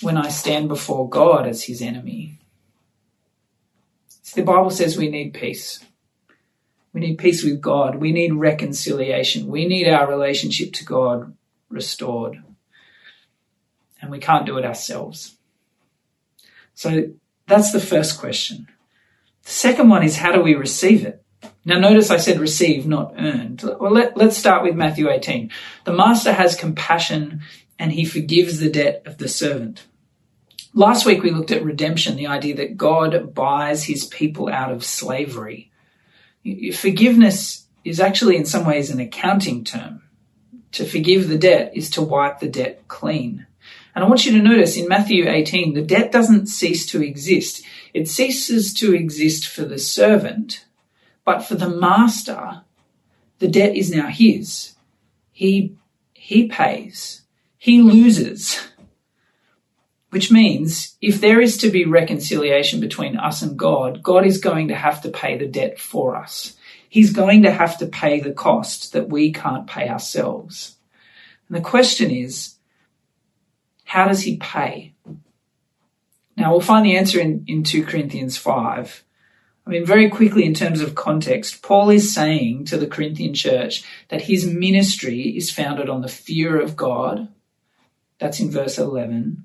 when 0.00 0.16
I 0.16 0.28
stand 0.28 0.68
before 0.68 1.08
God 1.08 1.46
as 1.46 1.64
his 1.64 1.82
enemy. 1.82 2.38
the 4.34 4.42
Bible 4.42 4.70
says 4.70 4.96
we 4.96 5.08
need 5.08 5.34
peace. 5.34 5.80
We 6.92 7.00
need 7.00 7.18
peace 7.18 7.44
with 7.44 7.60
God. 7.60 7.96
We 7.96 8.12
need 8.12 8.34
reconciliation. 8.34 9.46
We 9.46 9.66
need 9.66 9.88
our 9.88 10.08
relationship 10.08 10.72
to 10.74 10.84
God 10.84 11.36
restored. 11.68 12.42
And 14.00 14.10
we 14.10 14.18
can't 14.18 14.46
do 14.46 14.58
it 14.58 14.64
ourselves. 14.64 15.36
So 16.74 17.10
that's 17.46 17.72
the 17.72 17.80
first 17.80 18.18
question. 18.18 18.68
The 19.44 19.50
second 19.50 19.88
one 19.88 20.04
is 20.04 20.16
how 20.16 20.32
do 20.32 20.40
we 20.40 20.54
receive 20.54 21.04
it? 21.04 21.22
Now, 21.64 21.78
notice 21.78 22.10
I 22.10 22.16
said 22.16 22.40
receive, 22.40 22.86
not 22.86 23.14
earned. 23.18 23.62
Well, 23.78 23.92
let, 23.92 24.16
us 24.18 24.38
start 24.38 24.62
with 24.62 24.74
Matthew 24.74 25.10
18. 25.10 25.50
The 25.84 25.92
master 25.92 26.32
has 26.32 26.54
compassion 26.54 27.42
and 27.78 27.92
he 27.92 28.04
forgives 28.04 28.58
the 28.58 28.70
debt 28.70 29.02
of 29.06 29.18
the 29.18 29.28
servant. 29.28 29.84
Last 30.74 31.06
week 31.06 31.22
we 31.22 31.30
looked 31.30 31.50
at 31.50 31.64
redemption, 31.64 32.16
the 32.16 32.26
idea 32.26 32.56
that 32.56 32.76
God 32.76 33.34
buys 33.34 33.84
his 33.84 34.06
people 34.06 34.48
out 34.48 34.72
of 34.72 34.84
slavery. 34.84 35.67
Forgiveness 36.74 37.66
is 37.84 38.00
actually 38.00 38.36
in 38.36 38.44
some 38.44 38.64
ways 38.64 38.90
an 38.90 39.00
accounting 39.00 39.64
term. 39.64 40.02
To 40.72 40.84
forgive 40.84 41.28
the 41.28 41.38
debt 41.38 41.72
is 41.74 41.90
to 41.90 42.02
wipe 42.02 42.40
the 42.40 42.48
debt 42.48 42.86
clean. 42.88 43.46
And 43.94 44.04
I 44.04 44.08
want 44.08 44.26
you 44.26 44.32
to 44.32 44.42
notice 44.42 44.76
in 44.76 44.88
Matthew 44.88 45.28
18, 45.28 45.74
the 45.74 45.82
debt 45.82 46.12
doesn't 46.12 46.46
cease 46.46 46.86
to 46.86 47.02
exist. 47.02 47.64
It 47.94 48.08
ceases 48.08 48.72
to 48.74 48.94
exist 48.94 49.48
for 49.48 49.64
the 49.64 49.78
servant, 49.78 50.66
but 51.24 51.40
for 51.40 51.54
the 51.54 51.68
master, 51.68 52.62
the 53.38 53.48
debt 53.48 53.74
is 53.74 53.90
now 53.90 54.08
his. 54.08 54.74
He, 55.32 55.76
he 56.12 56.48
pays. 56.48 57.22
He 57.56 57.82
loses 57.82 58.68
which 60.10 60.30
means 60.30 60.96
if 61.00 61.20
there 61.20 61.40
is 61.40 61.58
to 61.58 61.70
be 61.70 61.84
reconciliation 61.84 62.80
between 62.80 63.16
us 63.16 63.42
and 63.42 63.58
God, 63.58 64.02
God 64.02 64.26
is 64.26 64.38
going 64.38 64.68
to 64.68 64.74
have 64.74 65.02
to 65.02 65.10
pay 65.10 65.36
the 65.36 65.46
debt 65.46 65.78
for 65.78 66.16
us. 66.16 66.56
He's 66.88 67.12
going 67.12 67.42
to 67.42 67.52
have 67.52 67.78
to 67.78 67.86
pay 67.86 68.20
the 68.20 68.32
cost 68.32 68.94
that 68.94 69.10
we 69.10 69.32
can't 69.32 69.66
pay 69.66 69.88
ourselves. 69.88 70.76
And 71.48 71.56
the 71.56 71.62
question 71.62 72.10
is, 72.10 72.54
how 73.84 74.08
does 74.08 74.22
he 74.22 74.36
pay? 74.38 74.94
Now 76.36 76.52
we'll 76.52 76.60
find 76.60 76.86
the 76.86 76.96
answer 76.96 77.20
in, 77.20 77.44
in 77.46 77.62
2 77.62 77.84
Corinthians 77.84 78.38
5. 78.38 79.04
I 79.66 79.70
mean, 79.70 79.84
very 79.84 80.08
quickly 80.08 80.46
in 80.46 80.54
terms 80.54 80.80
of 80.80 80.94
context, 80.94 81.62
Paul 81.62 81.90
is 81.90 82.14
saying 82.14 82.64
to 82.66 82.78
the 82.78 82.86
Corinthian 82.86 83.34
church 83.34 83.84
that 84.08 84.22
his 84.22 84.46
ministry 84.46 85.36
is 85.36 85.50
founded 85.50 85.90
on 85.90 86.00
the 86.00 86.08
fear 86.08 86.58
of 86.58 86.76
God. 86.76 87.28
That's 88.18 88.40
in 88.40 88.50
verse 88.50 88.78
11 88.78 89.44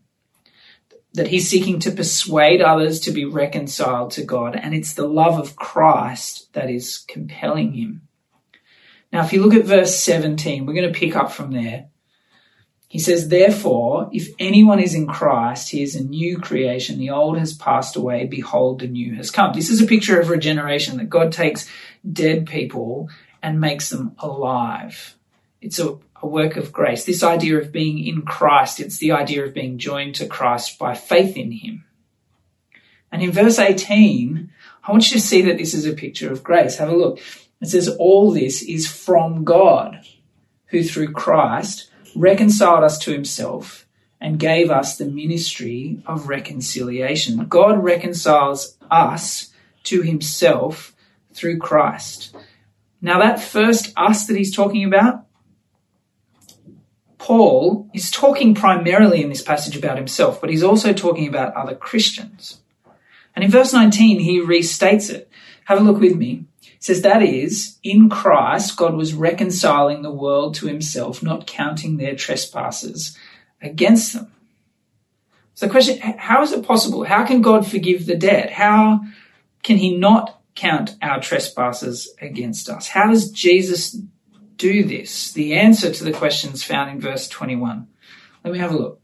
that 1.13 1.27
he's 1.27 1.49
seeking 1.49 1.79
to 1.79 1.91
persuade 1.91 2.61
others 2.61 2.99
to 3.01 3.11
be 3.11 3.25
reconciled 3.25 4.11
to 4.11 4.23
God, 4.23 4.55
and 4.55 4.73
it's 4.73 4.93
the 4.93 5.07
love 5.07 5.39
of 5.39 5.55
Christ 5.55 6.51
that 6.53 6.69
is 6.69 7.05
compelling 7.07 7.73
him. 7.73 8.01
Now, 9.11 9.23
if 9.23 9.31
you 9.31 9.43
look 9.43 9.53
at 9.53 9.65
verse 9.65 9.99
17, 9.99 10.65
we're 10.65 10.73
going 10.73 10.91
to 10.91 10.99
pick 10.99 11.15
up 11.15 11.31
from 11.31 11.51
there. 11.51 11.85
He 12.87 12.99
says, 12.99 13.29
Therefore, 13.29 14.09
if 14.11 14.29
anyone 14.39 14.79
is 14.79 14.95
in 14.95 15.07
Christ, 15.07 15.69
he 15.69 15.83
is 15.83 15.95
a 15.95 16.03
new 16.03 16.39
creation. 16.39 16.99
The 16.99 17.11
old 17.11 17.37
has 17.37 17.53
passed 17.53 17.95
away. 17.95 18.25
Behold, 18.25 18.79
the 18.79 18.87
new 18.87 19.15
has 19.15 19.31
come. 19.31 19.53
This 19.53 19.69
is 19.69 19.81
a 19.81 19.87
picture 19.87 20.19
of 20.19 20.29
regeneration 20.29 20.97
that 20.97 21.09
God 21.09 21.31
takes 21.31 21.67
dead 22.11 22.47
people 22.47 23.09
and 23.41 23.59
makes 23.59 23.89
them 23.89 24.15
alive. 24.19 25.15
It's 25.61 25.79
a 25.79 25.97
a 26.23 26.27
work 26.27 26.55
of 26.55 26.71
grace. 26.71 27.03
This 27.03 27.23
idea 27.23 27.57
of 27.57 27.71
being 27.71 27.99
in 28.03 28.21
Christ, 28.21 28.79
it's 28.79 28.97
the 28.97 29.11
idea 29.11 29.45
of 29.45 29.53
being 29.53 29.77
joined 29.77 30.15
to 30.15 30.25
Christ 30.25 30.79
by 30.79 30.95
faith 30.95 31.35
in 31.35 31.51
Him. 31.51 31.83
And 33.11 33.21
in 33.21 33.31
verse 33.31 33.59
18, 33.59 34.49
I 34.83 34.91
want 34.91 35.09
you 35.11 35.17
to 35.17 35.25
see 35.25 35.41
that 35.43 35.57
this 35.57 35.73
is 35.73 35.85
a 35.85 35.93
picture 35.93 36.31
of 36.31 36.43
grace. 36.43 36.77
Have 36.77 36.89
a 36.89 36.95
look. 36.95 37.19
It 37.61 37.67
says, 37.67 37.87
All 37.99 38.31
this 38.31 38.63
is 38.63 38.91
from 38.91 39.43
God, 39.43 40.01
who 40.67 40.83
through 40.83 41.11
Christ 41.11 41.91
reconciled 42.15 42.83
us 42.83 42.97
to 42.99 43.11
Himself 43.11 43.85
and 44.19 44.39
gave 44.39 44.71
us 44.71 44.97
the 44.97 45.05
ministry 45.05 46.01
of 46.05 46.29
reconciliation. 46.29 47.45
God 47.45 47.83
reconciles 47.83 48.77
us 48.89 49.53
to 49.83 50.01
Himself 50.01 50.95
through 51.33 51.59
Christ. 51.59 52.35
Now, 53.01 53.19
that 53.19 53.41
first 53.41 53.91
us 53.97 54.27
that 54.27 54.37
He's 54.37 54.55
talking 54.55 54.85
about, 54.85 55.25
Paul 57.23 57.89
is 57.93 58.11
talking 58.11 58.53
primarily 58.53 59.23
in 59.23 59.29
this 59.29 59.41
passage 59.41 59.77
about 59.77 59.95
himself, 59.95 60.41
but 60.41 60.49
he's 60.49 60.61
also 60.61 60.91
talking 60.91 61.25
about 61.25 61.55
other 61.55 61.73
Christians. 61.73 62.59
And 63.33 63.45
in 63.45 63.49
verse 63.49 63.71
19, 63.71 64.19
he 64.19 64.41
restates 64.41 65.09
it. 65.09 65.29
Have 65.63 65.79
a 65.79 65.83
look 65.83 66.01
with 66.01 66.17
me. 66.17 66.43
It 66.61 66.83
says, 66.83 67.01
That 67.01 67.23
is, 67.23 67.77
in 67.81 68.09
Christ, 68.09 68.75
God 68.75 68.95
was 68.95 69.13
reconciling 69.13 70.01
the 70.01 70.11
world 70.11 70.55
to 70.55 70.67
himself, 70.67 71.23
not 71.23 71.47
counting 71.47 71.95
their 71.95 72.13
trespasses 72.13 73.17
against 73.61 74.11
them. 74.11 74.29
So 75.53 75.67
the 75.67 75.71
question, 75.71 75.99
how 76.01 76.43
is 76.43 76.51
it 76.51 76.67
possible? 76.67 77.05
How 77.05 77.25
can 77.25 77.41
God 77.41 77.65
forgive 77.65 78.05
the 78.05 78.17
dead? 78.17 78.49
How 78.49 78.99
can 79.63 79.77
he 79.77 79.95
not 79.95 80.41
count 80.55 80.97
our 81.01 81.21
trespasses 81.21 82.13
against 82.19 82.69
us? 82.69 82.89
How 82.89 83.09
does 83.09 83.31
Jesus 83.31 83.95
do 84.57 84.83
this? 84.83 85.31
The 85.31 85.53
answer 85.53 85.91
to 85.91 86.03
the 86.03 86.11
questions 86.11 86.63
found 86.63 86.89
in 86.89 86.99
verse 86.99 87.27
21. 87.27 87.87
Let 88.43 88.53
me 88.53 88.59
have 88.59 88.73
a 88.73 88.77
look. 88.77 88.99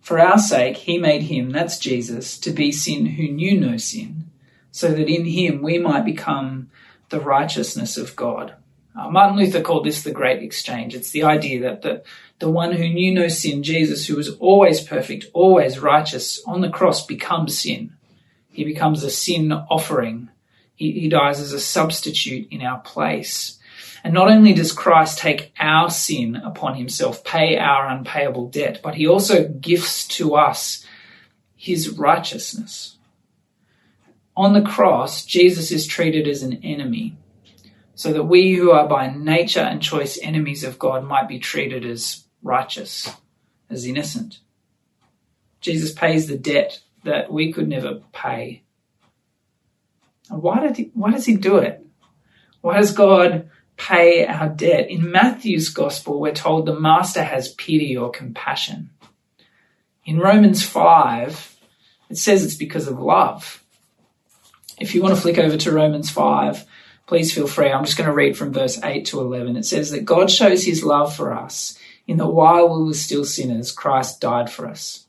For 0.00 0.18
our 0.18 0.38
sake, 0.38 0.78
he 0.78 0.98
made 0.98 1.22
him, 1.22 1.50
that's 1.50 1.78
Jesus, 1.78 2.36
to 2.38 2.50
be 2.50 2.72
sin 2.72 3.06
who 3.06 3.28
knew 3.28 3.58
no 3.58 3.76
sin, 3.76 4.30
so 4.72 4.88
that 4.88 5.08
in 5.08 5.26
him 5.26 5.62
we 5.62 5.78
might 5.78 6.04
become 6.04 6.70
the 7.10 7.20
righteousness 7.20 7.96
of 7.96 8.16
God. 8.16 8.54
Uh, 8.98 9.08
Martin 9.08 9.38
Luther 9.38 9.62
called 9.62 9.86
this 9.86 10.02
the 10.02 10.10
great 10.10 10.42
exchange. 10.42 10.94
It's 10.94 11.10
the 11.12 11.22
idea 11.22 11.60
that 11.60 11.82
the, 11.82 12.02
the 12.40 12.50
one 12.50 12.72
who 12.72 12.88
knew 12.88 13.14
no 13.14 13.28
sin, 13.28 13.62
Jesus, 13.62 14.06
who 14.06 14.16
was 14.16 14.34
always 14.36 14.80
perfect, 14.80 15.26
always 15.32 15.78
righteous, 15.78 16.42
on 16.46 16.60
the 16.60 16.68
cross 16.68 17.06
becomes 17.06 17.58
sin. 17.58 17.94
He 18.50 18.64
becomes 18.64 19.02
a 19.02 19.10
sin 19.10 19.52
offering. 19.52 20.28
He, 20.74 20.92
he 20.92 21.08
dies 21.08 21.40
as 21.40 21.52
a 21.52 21.60
substitute 21.60 22.48
in 22.50 22.62
our 22.62 22.80
place. 22.80 23.58
And 24.04 24.14
not 24.14 24.28
only 24.30 24.52
does 24.52 24.72
Christ 24.72 25.18
take 25.18 25.52
our 25.58 25.88
sin 25.88 26.36
upon 26.36 26.74
himself, 26.74 27.22
pay 27.24 27.56
our 27.56 27.86
unpayable 27.86 28.48
debt, 28.48 28.80
but 28.82 28.96
he 28.96 29.06
also 29.06 29.48
gifts 29.48 30.08
to 30.08 30.34
us 30.34 30.84
his 31.54 31.90
righteousness. 31.90 32.96
on 34.36 34.54
the 34.54 34.62
cross, 34.62 35.24
Jesus 35.24 35.70
is 35.70 35.86
treated 35.86 36.26
as 36.26 36.42
an 36.42 36.60
enemy, 36.62 37.16
so 37.94 38.12
that 38.12 38.24
we 38.24 38.54
who 38.54 38.70
are 38.70 38.88
by 38.88 39.08
nature 39.08 39.60
and 39.60 39.82
choice 39.82 40.18
enemies 40.22 40.64
of 40.64 40.78
God 40.78 41.04
might 41.04 41.28
be 41.28 41.38
treated 41.38 41.84
as 41.84 42.24
righteous, 42.42 43.14
as 43.68 43.84
innocent. 43.84 44.40
Jesus 45.60 45.92
pays 45.92 46.26
the 46.26 46.38
debt 46.38 46.80
that 47.04 47.30
we 47.32 47.52
could 47.52 47.68
never 47.68 48.00
pay. 48.12 48.62
And 50.30 50.42
why 50.42 50.60
did 50.60 50.76
he, 50.76 50.90
why 50.94 51.10
does 51.10 51.26
he 51.26 51.36
do 51.36 51.58
it? 51.58 51.84
Why 52.62 52.78
does 52.78 52.92
God 52.92 53.50
pay 53.76 54.26
our 54.26 54.48
debt? 54.48 54.90
In 54.90 55.10
Matthew's 55.10 55.68
gospel, 55.68 56.20
we're 56.20 56.32
told 56.32 56.66
the 56.66 56.78
master 56.78 57.22
has 57.22 57.54
pity 57.54 57.96
or 57.96 58.10
compassion. 58.10 58.90
In 60.04 60.18
Romans 60.18 60.64
5, 60.64 61.56
it 62.10 62.18
says 62.18 62.44
it's 62.44 62.54
because 62.54 62.88
of 62.88 62.98
love. 62.98 63.62
If 64.80 64.94
you 64.94 65.02
want 65.02 65.14
to 65.14 65.20
flick 65.20 65.38
over 65.38 65.56
to 65.56 65.72
Romans 65.72 66.10
5, 66.10 66.64
please 67.06 67.32
feel 67.32 67.46
free. 67.46 67.70
I'm 67.70 67.84
just 67.84 67.96
going 67.96 68.08
to 68.08 68.14
read 68.14 68.36
from 68.36 68.52
verse 68.52 68.82
8 68.82 69.04
to 69.06 69.20
11. 69.20 69.56
It 69.56 69.64
says 69.64 69.90
that 69.90 70.04
God 70.04 70.30
shows 70.30 70.64
his 70.64 70.82
love 70.82 71.14
for 71.14 71.32
us 71.32 71.78
in 72.06 72.16
that 72.16 72.28
while 72.28 72.68
we 72.68 72.84
were 72.84 72.94
still 72.94 73.24
sinners, 73.24 73.70
Christ 73.70 74.20
died 74.20 74.50
for 74.50 74.66
us. 74.66 75.06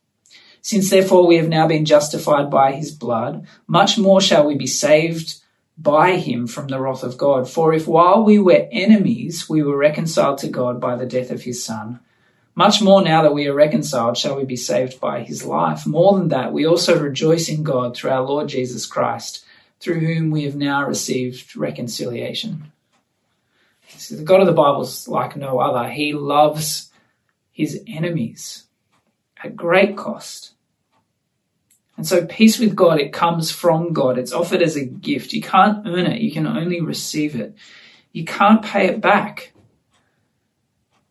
Since 0.61 0.89
therefore 0.89 1.27
we 1.27 1.37
have 1.37 1.49
now 1.49 1.67
been 1.67 1.85
justified 1.85 2.49
by 2.49 2.71
his 2.71 2.91
blood, 2.91 3.47
much 3.67 3.97
more 3.97 4.21
shall 4.21 4.45
we 4.45 4.55
be 4.55 4.67
saved 4.67 5.41
by 5.77 6.17
him 6.17 6.47
from 6.47 6.67
the 6.67 6.79
wrath 6.79 7.03
of 7.03 7.17
God. 7.17 7.49
For 7.49 7.73
if 7.73 7.87
while 7.87 8.23
we 8.23 8.39
were 8.39 8.67
enemies, 8.71 9.49
we 9.49 9.63
were 9.63 9.77
reconciled 9.77 10.37
to 10.39 10.47
God 10.47 10.79
by 10.79 10.95
the 10.95 11.05
death 11.05 11.31
of 11.31 11.43
his 11.43 11.63
Son, 11.63 11.99
much 12.55 12.81
more 12.81 13.01
now 13.01 13.23
that 13.23 13.33
we 13.33 13.47
are 13.47 13.53
reconciled 13.53 14.15
shall 14.15 14.37
we 14.37 14.45
be 14.45 14.55
saved 14.55 14.99
by 14.99 15.23
his 15.23 15.43
life. 15.43 15.87
More 15.87 16.17
than 16.17 16.27
that, 16.27 16.53
we 16.53 16.67
also 16.67 17.01
rejoice 17.01 17.49
in 17.49 17.63
God 17.63 17.95
through 17.95 18.11
our 18.11 18.21
Lord 18.21 18.47
Jesus 18.47 18.85
Christ, 18.85 19.43
through 19.79 20.01
whom 20.01 20.29
we 20.29 20.43
have 20.43 20.55
now 20.55 20.85
received 20.85 21.55
reconciliation. 21.55 22.71
The 24.09 24.23
God 24.23 24.41
of 24.41 24.47
the 24.47 24.53
Bible 24.53 24.81
is 24.81 25.07
like 25.07 25.35
no 25.35 25.59
other. 25.59 25.89
He 25.89 26.13
loves 26.13 26.91
his 27.51 27.81
enemies 27.87 28.65
at 29.43 29.55
great 29.55 29.97
cost. 29.97 30.52
And 31.95 32.07
so 32.07 32.25
peace 32.25 32.59
with 32.59 32.75
God, 32.75 32.99
it 32.99 33.13
comes 33.13 33.51
from 33.51 33.93
God. 33.93 34.17
It's 34.17 34.33
offered 34.33 34.61
as 34.61 34.75
a 34.75 34.85
gift. 34.85 35.33
You 35.33 35.41
can't 35.41 35.87
earn 35.87 36.07
it. 36.07 36.21
You 36.21 36.31
can 36.31 36.47
only 36.47 36.81
receive 36.81 37.35
it. 37.35 37.55
You 38.11 38.25
can't 38.25 38.63
pay 38.63 38.87
it 38.87 39.01
back. 39.01 39.53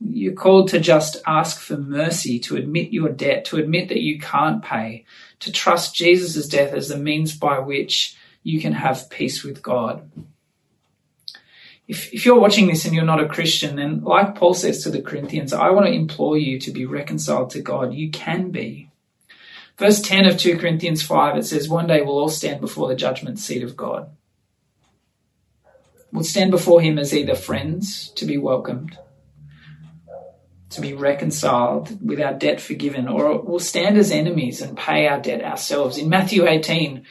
You're 0.01 0.35
called 0.35 0.69
to 0.69 0.81
just 0.81 1.23
ask 1.27 1.61
for 1.61 1.77
mercy, 1.77 2.41
to 2.41 2.57
admit 2.57 2.93
your 2.93 3.09
debt, 3.09 3.45
to 3.47 3.59
admit 3.59 3.89
that 3.89 4.01
you 4.01 4.19
can't 4.19 4.62
pay, 4.62 5.05
to 5.41 5.53
trust 5.53 5.95
Jesus' 5.95 6.49
death 6.49 6.73
as 6.73 6.89
the 6.89 6.99
means 6.99 7.37
by 7.37 7.61
which 7.61 8.17
you 8.43 8.61
can 8.61 8.73
have 8.73 9.11
peace 9.11 9.45
with 9.45 9.62
God. 9.62 10.11
If, 11.87 12.12
if 12.12 12.25
you're 12.25 12.41
watching 12.41 12.67
this 12.67 12.85
and 12.85 12.95
you're 12.95 13.05
not 13.05 13.23
a 13.23 13.29
Christian, 13.29 13.77
then 13.77 14.03
like 14.03 14.35
Paul 14.35 14.55
says 14.55 14.83
to 14.83 14.91
the 14.91 15.03
Corinthians, 15.03 15.53
I 15.53 15.71
want 15.71 15.87
to 15.87 15.93
implore 15.93 16.39
you 16.39 16.59
to 16.61 16.71
be 16.71 16.87
reconciled 16.87 17.51
to 17.51 17.61
God. 17.61 17.95
You 17.95 18.11
can 18.11 18.51
be. 18.51 18.92
Verse 19.79 20.00
10 20.00 20.26
of 20.26 20.37
2 20.37 20.59
Corinthians 20.59 21.02
5, 21.02 21.38
it 21.38 21.45
says, 21.45 21.69
One 21.69 21.87
day 21.87 22.02
we'll 22.02 22.19
all 22.19 22.29
stand 22.29 22.61
before 22.61 22.88
the 22.88 22.95
judgment 22.95 23.38
seat 23.38 23.62
of 23.62 23.76
God. 23.76 24.11
We'll 26.12 26.25
stand 26.25 26.50
before 26.50 26.83
him 26.83 26.99
as 26.99 27.14
either 27.14 27.35
friends 27.35 28.11
to 28.17 28.26
be 28.26 28.37
welcomed, 28.37 28.99
to 30.71 30.81
be 30.81 30.93
reconciled 30.93 32.07
with 32.07 32.21
our 32.21 32.35
debt 32.35 32.61
forgiven, 32.61 33.09
or 33.09 33.41
we'll 33.41 33.59
stand 33.59 33.97
as 33.97 34.11
enemies 34.11 34.61
and 34.61 34.76
pay 34.76 35.07
our 35.07 35.21
debt 35.21 35.43
ourselves. 35.43 35.97
In 35.97 36.11
Matthew 36.11 36.47
18, 36.47 37.05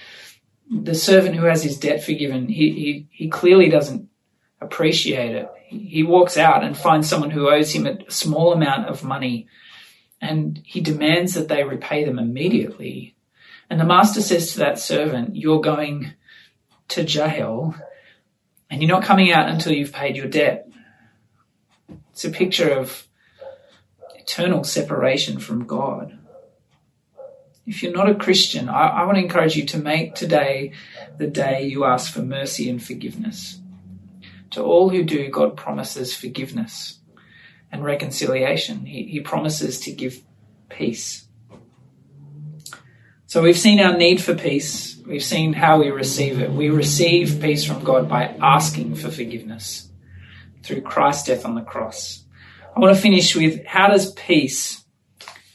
the 0.84 0.96
servant 0.96 1.36
who 1.36 1.46
has 1.46 1.64
his 1.64 1.80
debt 1.80 2.04
forgiven, 2.04 2.48
he, 2.48 2.72
he, 2.72 3.08
he 3.10 3.28
clearly 3.28 3.70
doesn't 3.70 4.08
appreciate 4.62 5.36
it. 5.36 5.50
He 5.68 6.04
walks 6.04 6.38
out 6.38 6.64
and 6.64 6.78
finds 6.78 7.10
someone 7.10 7.32
who 7.32 7.50
owes 7.50 7.74
him 7.74 7.88
a 7.88 8.10
small 8.12 8.54
amount 8.54 8.88
of 8.88 9.04
money 9.04 9.48
and 10.22 10.62
he 10.64 10.80
demands 10.80 11.34
that 11.34 11.48
they 11.48 11.64
repay 11.64 12.06
them 12.06 12.20
immediately. 12.20 13.16
And 13.70 13.80
the 13.80 13.86
master 13.86 14.22
says 14.22 14.54
to 14.54 14.60
that 14.60 14.80
servant, 14.80 15.36
You're 15.36 15.62
going 15.62 16.14
to 16.90 17.04
jail 17.04 17.76
and 18.70 18.82
you're 18.82 18.92
not 18.92 19.04
coming 19.04 19.32
out 19.32 19.50
until 19.50 19.74
you've 19.74 19.92
paid 19.92 20.16
your 20.16 20.28
debt. 20.28 20.70
It's 22.12 22.24
a 22.24 22.30
picture 22.30 22.70
of 22.70 23.08
eternal 24.16 24.64
separation 24.64 25.40
from 25.40 25.66
God. 25.66 26.18
If 27.66 27.84
you're 27.84 27.94
not 27.94 28.10
a 28.10 28.16
Christian, 28.16 28.70
I, 28.70 28.88
I, 28.88 29.06
want 29.06 29.18
to 29.18 29.24
encourage 29.24 29.56
you 29.56 29.66
to 29.68 29.78
make 29.78 30.16
today 30.16 30.74
the 31.18 31.28
day 31.28 31.68
you 31.68 31.86
ask 31.86 32.12
for 32.12 32.22
mercy 32.22 32.70
and 32.70 32.84
forgiveness. 32.84 33.60
To 34.52 34.64
all 34.64 34.90
who 34.90 35.04
do, 35.04 35.30
God 35.30 35.56
promises 35.56 36.16
forgiveness 36.16 37.01
and 37.72 37.84
reconciliation. 37.84 38.86
He, 38.86 39.04
he 39.04 39.20
promises 39.22 39.80
to 39.82 39.92
give 39.92 40.22
peace. 40.70 41.26
So 43.28 43.42
we've 43.42 43.58
seen 43.58 43.80
our 43.80 43.96
need 43.96 44.22
for 44.22 44.36
peace. 44.36 44.98
We've 45.08 45.24
seen 45.24 45.54
how 45.54 45.80
we 45.80 45.90
receive 45.90 46.42
it. 46.42 46.52
We 46.52 46.70
receive 46.70 47.42
peace 47.42 47.64
from 47.64 47.84
God 47.84 48.10
by 48.10 48.36
asking 48.42 48.96
for 48.96 49.10
forgiveness 49.10 49.90
through 50.64 50.82
Christ's 50.82 51.28
death 51.28 51.46
on 51.46 51.56
the 51.56 51.62
cross. 51.62 52.26
I 52.76 52.80
want 52.80 52.96
to 52.96 53.02
finish 53.02 53.36
with 53.36 53.66
how 53.66 53.88
does 53.88 54.12
peace 54.14 54.84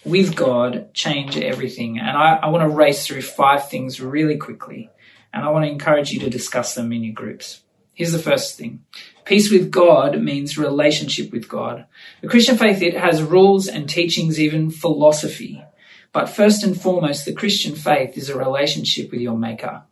with 0.05 0.37
God 0.37 0.94
change 0.94 1.37
everything? 1.37 1.98
And 1.98 2.16
I, 2.16 2.37
I 2.37 2.48
want 2.48 2.62
to 2.62 2.74
race 2.74 3.07
through 3.07 3.22
five 3.22 3.68
things 3.68 4.00
really 4.00 4.37
quickly. 4.37 4.90
And 5.33 5.44
I 5.44 5.50
want 5.50 5.66
to 5.66 5.70
encourage 5.70 6.12
you 6.12 6.20
to 6.20 6.31
discuss 6.31 6.74
them 6.74 6.92
in 6.92 7.05
your 7.05 7.14
groups. 7.14 7.62
Here's 7.96 8.12
the 8.12 8.18
first 8.18 8.59
thing. 8.59 8.85
Peace 9.24 9.50
with 9.50 9.70
God 9.70 10.20
means 10.20 10.59
relationship 10.59 11.32
with 11.32 11.48
God. 11.48 11.87
The 12.20 12.28
Christian 12.28 12.59
faith, 12.59 12.82
it 12.82 12.94
has 12.94 13.22
rules 13.22 13.66
and 13.68 13.88
teachings, 13.88 14.38
even 14.38 14.70
philosophy. 14.70 15.64
But 16.12 16.28
first 16.28 16.62
and 16.62 16.78
foremost, 16.78 17.24
the 17.24 17.32
Christian 17.32 17.74
faith 17.74 18.18
is 18.18 18.28
a 18.28 18.37
relationship 18.37 19.11
with 19.11 19.22
your 19.22 19.38
Maker. 19.38 19.85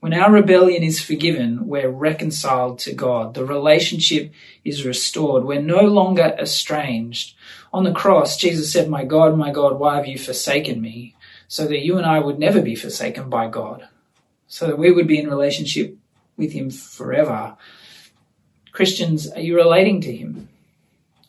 When 0.00 0.12
our 0.12 0.32
rebellion 0.32 0.82
is 0.82 1.00
forgiven, 1.00 1.68
we're 1.68 1.88
reconciled 1.88 2.80
to 2.80 2.92
God. 2.92 3.34
The 3.34 3.44
relationship 3.44 4.32
is 4.64 4.84
restored. 4.84 5.44
We're 5.44 5.62
no 5.62 5.82
longer 5.82 6.34
estranged. 6.40 7.36
On 7.72 7.84
the 7.84 7.92
cross, 7.92 8.36
Jesus 8.36 8.72
said, 8.72 8.90
My 8.90 9.04
God, 9.04 9.38
my 9.38 9.52
God, 9.52 9.78
why 9.78 9.94
have 9.94 10.08
you 10.08 10.18
forsaken 10.18 10.80
me? 10.80 11.14
So 11.46 11.68
that 11.68 11.84
you 11.84 11.98
and 11.98 12.04
I 12.04 12.18
would 12.18 12.40
never 12.40 12.60
be 12.60 12.74
forsaken 12.74 13.30
by 13.30 13.46
God 13.46 13.86
so 14.54 14.68
that 14.68 14.78
we 14.78 14.92
would 14.92 15.08
be 15.08 15.18
in 15.18 15.28
relationship 15.28 15.96
with 16.36 16.52
Him 16.52 16.70
forever. 16.70 17.56
Christians, 18.70 19.28
are 19.32 19.40
you 19.40 19.56
relating 19.56 20.00
to 20.02 20.14
Him? 20.14 20.48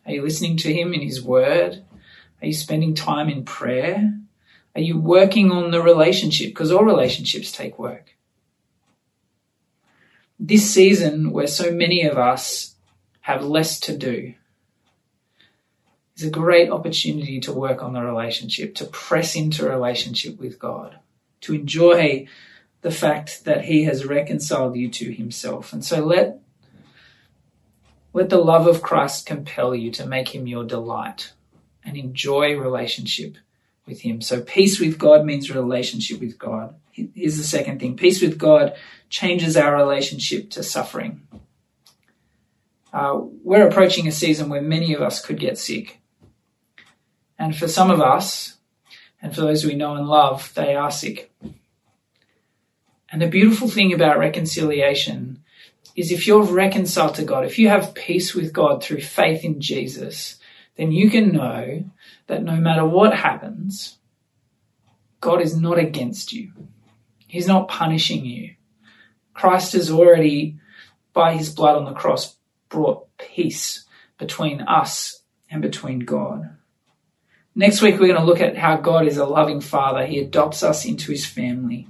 Are 0.06 0.12
you 0.12 0.22
listening 0.22 0.58
to 0.58 0.72
Him 0.72 0.94
in 0.94 1.02
His 1.02 1.24
Word? 1.24 1.84
Are 2.40 2.46
you 2.46 2.54
spending 2.54 2.94
time 2.94 3.28
in 3.28 3.44
prayer? 3.44 4.14
Are 4.76 4.82
you 4.82 5.00
working 5.00 5.52
on 5.52 5.72
the 5.72 5.82
relationship? 5.82 6.50
Because 6.50 6.72
all 6.72 6.84
relationships 6.84 7.52
take 7.52 7.80
work. 7.80 8.16
This 10.40 10.70
season, 10.70 11.32
where 11.32 11.48
so 11.48 11.72
many 11.72 12.04
of 12.04 12.20
us 12.20 12.76
have 13.22 13.44
less 13.44 13.80
to 13.80 13.98
do, 13.98 14.36
is 16.16 16.26
a 16.26 16.30
great 16.30 16.70
opportunity 16.70 17.40
to 17.40 17.52
work 17.52 17.82
on 17.82 17.94
the 17.94 18.04
relationship, 18.04 18.76
to 18.76 18.86
press 18.86 19.36
into 19.36 19.68
relationship 19.68 20.40
with 20.40 20.60
God, 20.60 21.00
to 21.42 21.56
enjoy 21.56 22.28
the 22.86 22.92
fact 22.92 23.46
that 23.46 23.66
he 23.66 23.86
has 23.86 24.06
reconciled 24.06 24.76
you 24.76 24.88
to 24.88 25.12
himself. 25.12 25.74
And 25.74 25.84
so 25.84 26.06
let 26.06 26.40
let 28.14 28.30
the 28.30 28.38
love 28.38 28.68
of 28.68 28.84
Christ 28.84 29.26
compel 29.26 29.74
you 29.74 29.90
to 29.94 30.06
make 30.06 30.36
him 30.36 30.46
your 30.46 30.64
delight 30.64 31.34
and 31.84 31.98
enjoy 31.98 32.56
relationship 32.56 33.38
with 33.88 34.02
him. 34.02 34.22
So 34.22 34.40
peace 34.40 34.80
with 34.80 35.00
God 35.00 35.26
means 35.26 35.50
relationship 35.50 36.20
with 36.20 36.38
God. 36.38 36.76
Here's 36.92 37.38
the 37.38 37.44
second 37.44 37.80
thing. 37.80 37.98
Peace 37.98 38.22
with 38.22 38.38
God 38.38 38.76
changes 39.10 39.58
our 39.58 39.76
relationship 39.76 40.52
to 40.52 40.62
suffering. 40.62 41.28
Uh, 42.94 43.20
we're 43.44 43.68
approaching 43.68 44.08
a 44.08 44.12
season 44.12 44.48
where 44.48 44.62
many 44.62 44.94
of 44.94 45.02
us 45.02 45.26
could 45.26 45.40
get 45.40 45.58
sick. 45.58 46.02
And 47.40 47.58
for 47.58 47.68
some 47.68 47.90
of 47.90 48.00
us, 48.00 48.58
and 49.24 49.34
for 49.34 49.42
those 49.42 49.66
we 49.66 49.74
know 49.74 49.96
and 49.96 50.08
love, 50.08 50.54
they 50.54 50.76
are 50.76 50.92
sick. 50.92 51.32
And 53.16 53.22
the 53.22 53.28
beautiful 53.28 53.70
thing 53.70 53.94
about 53.94 54.20
reconciliation 54.20 55.42
is 55.96 56.12
if 56.12 56.28
you're 56.28 56.44
reconciled 56.44 57.16
to 57.16 57.24
God, 57.24 57.46
if 57.46 57.58
you 57.58 57.70
have 57.70 57.96
peace 57.96 58.36
with 58.36 58.52
God 58.52 58.84
through 58.84 59.00
faith 59.00 59.46
in 59.46 59.62
Jesus, 59.62 60.36
then 60.76 60.92
you 60.92 61.10
can 61.10 61.32
know 61.32 61.86
that 62.28 62.44
no 62.44 62.58
matter 62.58 62.86
what 62.86 63.16
happens, 63.16 64.00
God 65.22 65.42
is 65.42 65.56
not 65.56 65.80
against 65.80 66.34
you. 66.34 66.52
He's 67.26 67.48
not 67.48 67.70
punishing 67.70 68.26
you. 68.26 68.56
Christ 69.34 69.72
has 69.72 69.90
already, 69.90 70.58
by 71.14 71.38
his 71.38 71.50
blood 71.50 71.78
on 71.78 71.86
the 71.86 71.94
cross, 71.94 72.36
brought 72.68 73.08
peace 73.18 73.86
between 74.18 74.60
us 74.60 75.22
and 75.50 75.62
between 75.62 76.00
God. 76.00 76.58
Next 77.56 77.82
week, 77.82 77.94
we're 77.94 78.08
going 78.08 78.20
to 78.20 78.26
look 78.26 78.42
at 78.42 78.58
how 78.58 78.76
God 78.76 79.08
is 79.08 79.16
a 79.16 79.26
loving 79.26 79.62
father. 79.62 80.06
He 80.06 80.20
adopts 80.20 80.64
us 80.64 80.84
into 80.84 81.14
his 81.14 81.26
family. 81.26 81.88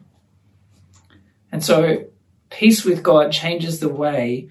And 1.56 1.64
so 1.64 2.04
peace 2.50 2.84
with 2.84 3.02
God 3.02 3.32
changes 3.32 3.80
the 3.80 3.88
way 3.88 4.50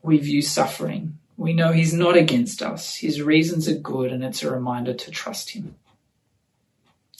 we 0.00 0.18
view 0.18 0.42
suffering. 0.42 1.18
We 1.36 1.52
know 1.52 1.72
He's 1.72 1.92
not 1.92 2.16
against 2.16 2.62
us. 2.62 2.94
His 2.94 3.20
reasons 3.20 3.68
are 3.68 3.74
good, 3.74 4.12
and 4.12 4.22
it's 4.22 4.44
a 4.44 4.52
reminder 4.52 4.94
to 4.94 5.10
trust 5.10 5.50
Him. 5.50 5.74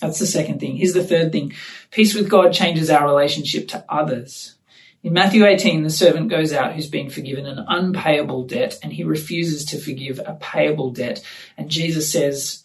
That's 0.00 0.20
the 0.20 0.28
second 0.28 0.60
thing. 0.60 0.76
Here's 0.76 0.92
the 0.92 1.02
third 1.02 1.32
thing. 1.32 1.54
Peace 1.90 2.14
with 2.14 2.30
God 2.30 2.52
changes 2.52 2.88
our 2.88 3.04
relationship 3.04 3.66
to 3.70 3.84
others. 3.88 4.54
In 5.02 5.12
Matthew 5.12 5.44
18, 5.44 5.82
the 5.82 5.90
servant 5.90 6.30
goes 6.30 6.52
out 6.52 6.74
who's 6.74 6.88
been 6.88 7.10
forgiven 7.10 7.46
an 7.46 7.64
unpayable 7.66 8.44
debt 8.44 8.78
and 8.80 8.92
he 8.92 9.02
refuses 9.02 9.64
to 9.64 9.78
forgive 9.80 10.20
a 10.20 10.38
payable 10.40 10.92
debt. 10.92 11.20
And 11.58 11.68
Jesus 11.68 12.12
says 12.12 12.62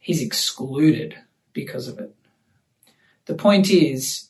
he's 0.00 0.22
excluded 0.22 1.16
because 1.52 1.86
of 1.86 2.00
it. 2.00 2.16
The 3.26 3.34
point 3.34 3.70
is, 3.70 4.26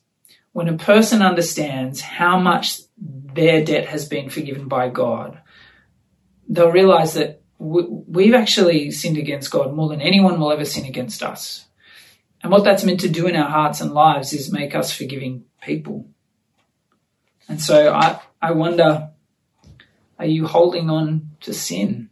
when 0.57 0.69
a 0.69 0.79
person 0.79 1.21
understands 1.21 2.01
how 2.01 2.41
much 2.41 2.81
their 2.97 3.63
debt 3.63 3.89
has 3.89 4.09
been 4.09 4.31
forgiven 4.31 4.69
by 4.69 4.89
God, 4.89 5.39
they'll 6.49 6.73
realize 6.73 7.13
that 7.13 7.43
we've 7.59 8.33
actually 8.33 8.91
sinned 8.91 9.19
against 9.19 9.51
God 9.51 9.75
more 9.75 9.91
than 9.91 10.01
anyone 10.01 10.41
will 10.41 10.51
ever 10.51 10.65
sin 10.65 10.87
against 10.87 11.23
us. 11.23 11.67
And 12.43 12.51
what 12.51 12.65
that's 12.65 12.85
meant 12.85 13.01
to 13.01 13.09
do 13.11 13.27
in 13.27 13.37
our 13.37 13.51
hearts 13.51 13.83
and 13.83 13.93
lives 13.93 14.33
is 14.33 14.51
make 14.51 14.75
us 14.75 14.91
forgiving 14.91 15.45
people. 15.61 16.09
And 17.51 17.61
so 17.61 17.93
I, 17.93 18.19
I 18.41 18.53
wonder, 18.53 19.11
are 20.19 20.25
you 20.25 20.47
holding 20.47 20.89
on 20.89 21.33
to 21.43 21.53
sin? 21.53 22.09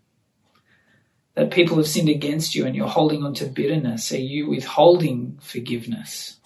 That 1.34 1.50
people 1.50 1.78
have 1.78 1.88
sinned 1.88 2.10
against 2.10 2.54
you 2.54 2.66
and 2.66 2.76
you're 2.76 2.88
holding 2.88 3.24
on 3.24 3.32
to 3.36 3.46
bitterness. 3.46 4.12
Are 4.12 4.18
you 4.18 4.50
withholding 4.50 5.38
forgiveness? 5.40 6.40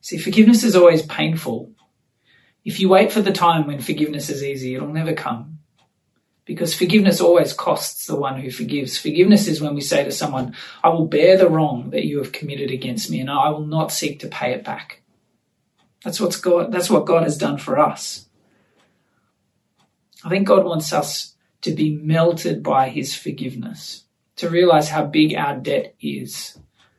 See, 0.00 0.18
forgiveness 0.18 0.64
is 0.64 0.76
always 0.76 1.02
painful. 1.02 1.72
If 2.64 2.80
you 2.80 2.88
wait 2.88 3.12
for 3.12 3.22
the 3.22 3.32
time 3.32 3.66
when 3.66 3.80
forgiveness 3.80 4.30
is 4.30 4.42
easy, 4.42 4.74
it'll 4.74 4.88
never 4.88 5.12
come. 5.12 5.58
Because 6.44 6.74
forgiveness 6.74 7.20
always 7.20 7.52
costs 7.52 8.06
the 8.06 8.16
one 8.16 8.40
who 8.40 8.50
forgives. 8.50 8.96
Forgiveness 8.96 9.46
is 9.46 9.60
when 9.60 9.74
we 9.74 9.82
say 9.82 10.04
to 10.04 10.10
someone, 10.10 10.54
I 10.82 10.88
will 10.88 11.06
bear 11.06 11.36
the 11.36 11.48
wrong 11.48 11.90
that 11.90 12.06
you 12.06 12.18
have 12.18 12.32
committed 12.32 12.70
against 12.70 13.10
me 13.10 13.20
and 13.20 13.30
I 13.30 13.50
will 13.50 13.66
not 13.66 13.92
seek 13.92 14.20
to 14.20 14.28
pay 14.28 14.52
it 14.52 14.64
back. 14.64 15.02
That's 16.04 16.20
what's 16.20 16.36
God 16.36 16.72
that's 16.72 16.88
what 16.88 17.06
God 17.06 17.24
has 17.24 17.36
done 17.36 17.58
for 17.58 17.78
us. 17.78 18.28
I 20.24 20.28
think 20.28 20.46
God 20.46 20.64
wants 20.64 20.92
us 20.92 21.34
to 21.62 21.72
be 21.72 21.96
melted 21.96 22.62
by 22.62 22.88
his 22.88 23.14
forgiveness, 23.14 24.04
to 24.36 24.48
realize 24.48 24.88
how 24.88 25.04
big 25.04 25.34
our 25.34 25.56
debt 25.56 25.94
is, 26.00 26.58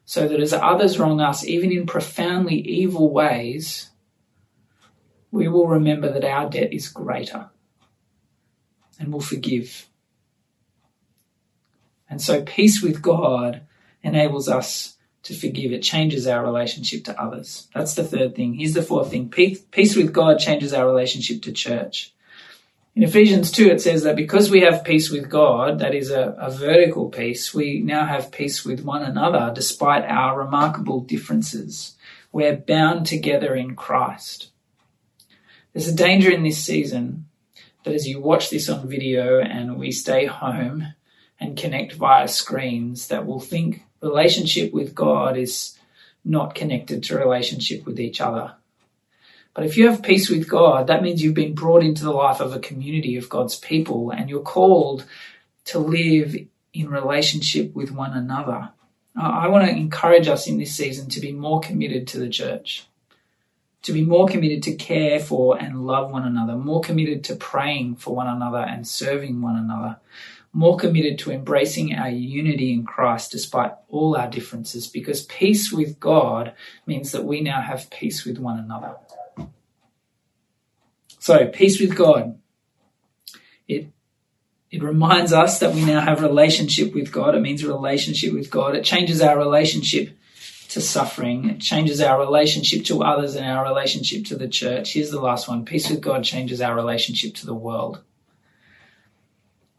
so 0.09 0.27
that 0.27 0.39
as 0.39 0.53
others 0.53 0.97
wrong 0.97 1.21
us, 1.21 1.45
even 1.45 1.71
in 1.71 1.85
profoundly 1.85 2.55
evil 2.55 3.11
ways, 3.13 3.91
we 5.29 5.47
will 5.47 5.67
remember 5.67 6.11
that 6.11 6.25
our 6.25 6.49
debt 6.49 6.73
is 6.73 6.89
greater 6.89 7.51
and 8.99 9.13
will 9.13 9.21
forgive. 9.21 9.87
And 12.09 12.19
so 12.19 12.41
peace 12.41 12.81
with 12.81 13.03
God 13.03 13.61
enables 14.01 14.49
us 14.49 14.97
to 15.21 15.35
forgive. 15.35 15.71
It 15.71 15.83
changes 15.83 16.25
our 16.25 16.43
relationship 16.43 17.03
to 17.03 17.21
others. 17.21 17.67
That's 17.75 17.93
the 17.93 18.03
third 18.03 18.33
thing. 18.33 18.55
Here's 18.55 18.73
the 18.73 18.81
fourth 18.81 19.11
thing. 19.11 19.29
Peace, 19.29 19.61
peace 19.69 19.95
with 19.95 20.11
God 20.11 20.39
changes 20.39 20.73
our 20.73 20.87
relationship 20.87 21.43
to 21.43 21.51
church. 21.51 22.15
In 22.99 23.05
Ephesians 23.05 23.49
2, 23.51 23.69
it 23.69 23.81
says 23.81 24.03
that 24.03 24.17
because 24.17 24.51
we 24.51 24.59
have 24.59 24.83
peace 24.83 25.09
with 25.09 25.29
God, 25.29 25.79
that 25.79 25.95
is 25.95 26.11
a, 26.11 26.35
a 26.37 26.51
vertical 26.51 27.07
peace, 27.07 27.53
we 27.53 27.79
now 27.79 28.05
have 28.05 28.29
peace 28.29 28.65
with 28.65 28.83
one 28.83 29.03
another 29.03 29.53
despite 29.55 30.03
our 30.03 30.37
remarkable 30.37 30.99
differences. 30.99 31.95
We're 32.33 32.57
bound 32.57 33.05
together 33.05 33.55
in 33.55 33.77
Christ. 33.77 34.49
There's 35.71 35.87
a 35.87 35.95
danger 35.95 36.29
in 36.29 36.43
this 36.43 36.61
season 36.61 37.27
that 37.85 37.93
as 37.93 38.05
you 38.05 38.19
watch 38.19 38.49
this 38.49 38.67
on 38.67 38.89
video 38.89 39.39
and 39.39 39.79
we 39.79 39.93
stay 39.93 40.25
home 40.25 40.85
and 41.39 41.55
connect 41.55 41.93
via 41.93 42.27
screens, 42.27 43.07
that 43.07 43.25
we'll 43.25 43.39
think 43.39 43.81
relationship 44.01 44.73
with 44.73 44.93
God 44.93 45.37
is 45.37 45.79
not 46.25 46.53
connected 46.53 47.03
to 47.03 47.17
relationship 47.17 47.85
with 47.85 47.97
each 47.97 48.19
other. 48.19 48.55
But 49.59 49.65
if 49.65 49.75
you 49.75 49.89
have 49.89 50.01
peace 50.01 50.29
with 50.29 50.47
God, 50.47 50.87
that 50.87 51.03
means 51.03 51.21
you've 51.21 51.33
been 51.33 51.53
brought 51.53 51.83
into 51.83 52.05
the 52.05 52.13
life 52.13 52.39
of 52.39 52.53
a 52.53 52.59
community 52.59 53.17
of 53.17 53.27
God's 53.27 53.57
people 53.57 54.09
and 54.09 54.29
you're 54.29 54.39
called 54.39 55.03
to 55.65 55.79
live 55.79 56.33
in 56.73 56.89
relationship 56.89 57.75
with 57.75 57.91
one 57.91 58.13
another. 58.13 58.69
I 59.17 59.49
want 59.49 59.67
to 59.67 59.75
encourage 59.75 60.29
us 60.29 60.47
in 60.47 60.59
this 60.59 60.73
season 60.73 61.09
to 61.09 61.19
be 61.19 61.33
more 61.33 61.59
committed 61.59 62.07
to 62.07 62.19
the 62.19 62.29
church, 62.29 62.85
to 63.81 63.91
be 63.91 64.01
more 64.01 64.29
committed 64.29 64.63
to 64.63 64.75
care 64.75 65.19
for 65.19 65.61
and 65.61 65.85
love 65.85 66.09
one 66.09 66.23
another, 66.23 66.55
more 66.55 66.79
committed 66.79 67.25
to 67.25 67.35
praying 67.35 67.97
for 67.97 68.15
one 68.15 68.27
another 68.27 68.59
and 68.59 68.87
serving 68.87 69.41
one 69.41 69.57
another, 69.57 69.97
more 70.53 70.77
committed 70.77 71.19
to 71.19 71.31
embracing 71.31 71.93
our 71.93 72.09
unity 72.09 72.71
in 72.71 72.85
Christ 72.85 73.33
despite 73.33 73.73
all 73.89 74.15
our 74.15 74.29
differences, 74.29 74.87
because 74.87 75.23
peace 75.23 75.69
with 75.69 75.99
God 75.99 76.53
means 76.85 77.11
that 77.11 77.25
we 77.25 77.41
now 77.41 77.59
have 77.59 77.89
peace 77.89 78.23
with 78.23 78.37
one 78.37 78.57
another. 78.57 78.95
So, 81.19 81.47
peace 81.47 81.79
with 81.79 81.95
God. 81.95 82.39
It 83.67 83.89
it 84.71 84.83
reminds 84.83 85.33
us 85.33 85.59
that 85.59 85.73
we 85.73 85.83
now 85.83 85.99
have 85.99 86.21
relationship 86.21 86.93
with 86.93 87.11
God. 87.11 87.35
It 87.35 87.41
means 87.41 87.63
relationship 87.63 88.33
with 88.33 88.49
God. 88.49 88.75
It 88.75 88.83
changes 88.83 89.21
our 89.21 89.37
relationship 89.37 90.15
to 90.69 90.79
suffering. 90.79 91.49
It 91.49 91.59
changes 91.59 91.99
our 91.99 92.19
relationship 92.19 92.85
to 92.85 93.03
others 93.03 93.35
and 93.35 93.45
our 93.45 93.63
relationship 93.63 94.25
to 94.25 94.35
the 94.35 94.47
church. 94.47 94.93
Here's 94.93 95.09
the 95.09 95.19
last 95.19 95.47
one. 95.47 95.65
Peace 95.65 95.89
with 95.89 96.01
God 96.01 96.23
changes 96.23 96.61
our 96.61 96.75
relationship 96.75 97.33
to 97.35 97.47
the 97.47 97.55
world. 97.55 98.03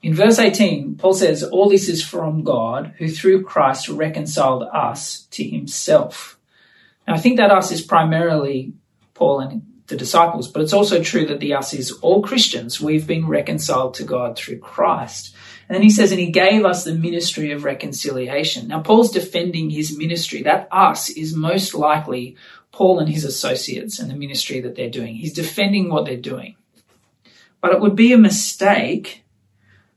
In 0.03 0.15
verse 0.15 0.39
18, 0.39 0.97
Paul 0.97 1.15
says, 1.15 1.45
All 1.45 1.69
this 1.69 1.89
is 1.89 2.03
from 2.03 2.43
God, 2.43 2.95
who 2.99 3.09
through 3.09 3.45
Christ 3.45 3.89
reconciled 3.89 4.65
us 4.73 5.27
to 5.33 5.45
himself. 5.45 6.39
Now, 7.07 7.15
I 7.15 7.19
think 7.19 7.37
that 7.37 7.53
us 7.53 7.71
is 7.71 7.83
primarily 7.83 8.73
Paul 9.15 9.41
and 9.41 9.63
the 9.91 9.97
disciples, 9.97 10.49
but 10.49 10.63
it's 10.63 10.73
also 10.73 11.03
true 11.03 11.27
that 11.27 11.41
the 11.41 11.53
us 11.53 11.75
is 11.75 11.93
all 12.01 12.23
Christians. 12.23 12.81
We've 12.81 13.07
been 13.07 13.27
reconciled 13.27 13.95
to 13.95 14.05
God 14.05 14.37
through 14.37 14.61
Christ. 14.61 15.35
And 15.69 15.77
then 15.77 15.83
he 15.83 15.91
says, 15.91 16.11
and 16.11 16.21
he 16.21 16.31
gave 16.31 16.65
us 16.65 16.85
the 16.85 16.95
ministry 16.95 17.53
of 17.53 17.65
reconciliation. 17.65 18.69
Now, 18.69 18.81
Paul's 18.81 19.13
defending 19.13 19.71
his 19.71 19.97
ministry. 19.97 20.43
That 20.43 20.69
us 20.73 21.11
is 21.11 21.37
most 21.37 21.75
likely 21.75 22.37
Paul 22.73 22.99
and 22.99 23.09
his 23.09 23.25
associates 23.25 23.99
and 23.99 24.11
the 24.11 24.17
ministry 24.17 24.61
that 24.61 24.75
they're 24.75 24.91
doing. 24.91 25.15
He's 25.15 25.35
defending 25.35 25.91
what 25.91 26.07
they're 26.07 26.17
doing. 26.17 26.57
But 27.61 27.73
it 27.73 27.81
would 27.81 27.95
be 27.95 28.13
a 28.13 28.19
mistake 28.19 29.23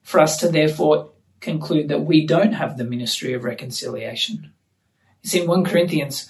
for 0.02 0.20
us 0.20 0.38
to 0.42 0.50
therefore 0.50 1.12
conclude 1.40 1.88
that 1.88 2.02
we 2.02 2.28
don't 2.28 2.54
have 2.54 2.78
the 2.78 2.84
ministry 2.84 3.34
of 3.34 3.44
reconciliation. 3.44 4.52
You 5.24 5.30
see, 5.30 5.42
in 5.42 5.48
1 5.48 5.64
Corinthians, 5.64 6.30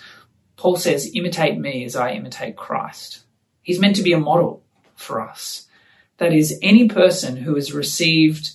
Paul 0.56 0.78
says, 0.78 1.12
imitate 1.13 1.58
me 1.58 1.84
as 1.84 1.95
I 1.95 2.12
imitate 2.12 2.56
Christ. 2.56 3.22
He's 3.63 3.80
meant 3.80 3.95
to 3.95 4.04
be 4.04 4.13
a 4.13 4.19
model 4.19 4.63
for 4.95 5.21
us. 5.21 5.67
That 6.17 6.34
is, 6.34 6.60
any 6.62 6.88
person 6.88 7.38
who 7.38 7.56
has 7.56 7.73
received 7.73 8.52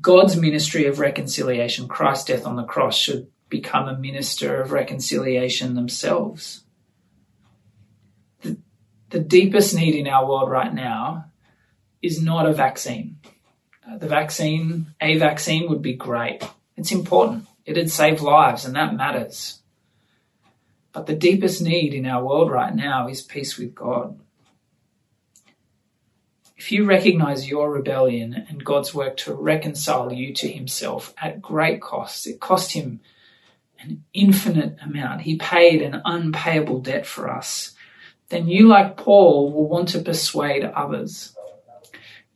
God's 0.00 0.36
ministry 0.36 0.86
of 0.86 0.98
reconciliation, 0.98 1.88
Christ's 1.88 2.26
death 2.26 2.46
on 2.46 2.56
the 2.56 2.64
cross, 2.64 2.96
should 2.96 3.28
become 3.48 3.88
a 3.88 3.96
minister 3.96 4.60
of 4.60 4.72
reconciliation 4.72 5.74
themselves. 5.74 6.64
The, 8.42 8.58
the 9.10 9.20
deepest 9.20 9.74
need 9.74 9.94
in 9.94 10.08
our 10.08 10.28
world 10.28 10.50
right 10.50 10.72
now 10.72 11.26
is 12.02 12.22
not 12.22 12.46
a 12.46 12.52
vaccine. 12.52 13.18
Uh, 13.88 13.98
the 13.98 14.08
vaccine, 14.08 14.94
a 15.00 15.18
vaccine 15.18 15.68
would 15.68 15.82
be 15.82 15.94
great. 15.94 16.42
It's 16.76 16.92
important. 16.92 17.46
It'd 17.64 17.90
save 17.90 18.20
lives, 18.20 18.64
and 18.64 18.74
that 18.76 18.96
matters. 18.96 19.60
But 20.92 21.06
the 21.06 21.14
deepest 21.14 21.60
need 21.60 21.94
in 21.94 22.06
our 22.06 22.24
world 22.24 22.50
right 22.50 22.74
now 22.74 23.08
is 23.08 23.22
peace 23.22 23.58
with 23.58 23.74
God. 23.74 24.18
If 26.64 26.72
you 26.72 26.86
recognize 26.86 27.46
your 27.46 27.70
rebellion 27.70 28.46
and 28.48 28.64
God's 28.64 28.94
work 28.94 29.18
to 29.18 29.34
reconcile 29.34 30.10
you 30.10 30.32
to 30.32 30.48
Himself 30.48 31.12
at 31.20 31.42
great 31.42 31.82
cost, 31.82 32.26
it 32.26 32.40
cost 32.40 32.72
Him 32.72 33.00
an 33.78 34.02
infinite 34.14 34.78
amount. 34.82 35.20
He 35.20 35.36
paid 35.36 35.82
an 35.82 36.00
unpayable 36.06 36.80
debt 36.80 37.04
for 37.04 37.30
us. 37.30 37.72
Then 38.30 38.48
you, 38.48 38.66
like 38.66 38.96
Paul, 38.96 39.52
will 39.52 39.68
want 39.68 39.90
to 39.90 39.98
persuade 39.98 40.64
others 40.64 41.34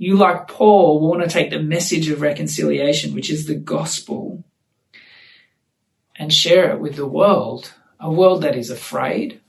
you, 0.01 0.17
like 0.17 0.47
Paul, 0.47 1.01
will 1.01 1.09
want 1.09 1.23
to 1.23 1.29
take 1.29 1.51
the 1.51 1.61
message 1.61 2.09
of 2.09 2.21
reconciliation, 2.21 3.15
which 3.15 3.31
is 3.31 3.47
the 3.47 3.57
gospel, 3.57 4.45
and 6.15 6.33
share 6.33 6.71
it 6.71 6.81
with 6.81 6.95
the 6.95 7.07
world. 7.07 7.75
A 7.99 8.11
world 8.11 8.43
that 8.43 8.55
is 8.55 8.71
afraid, 8.71 9.41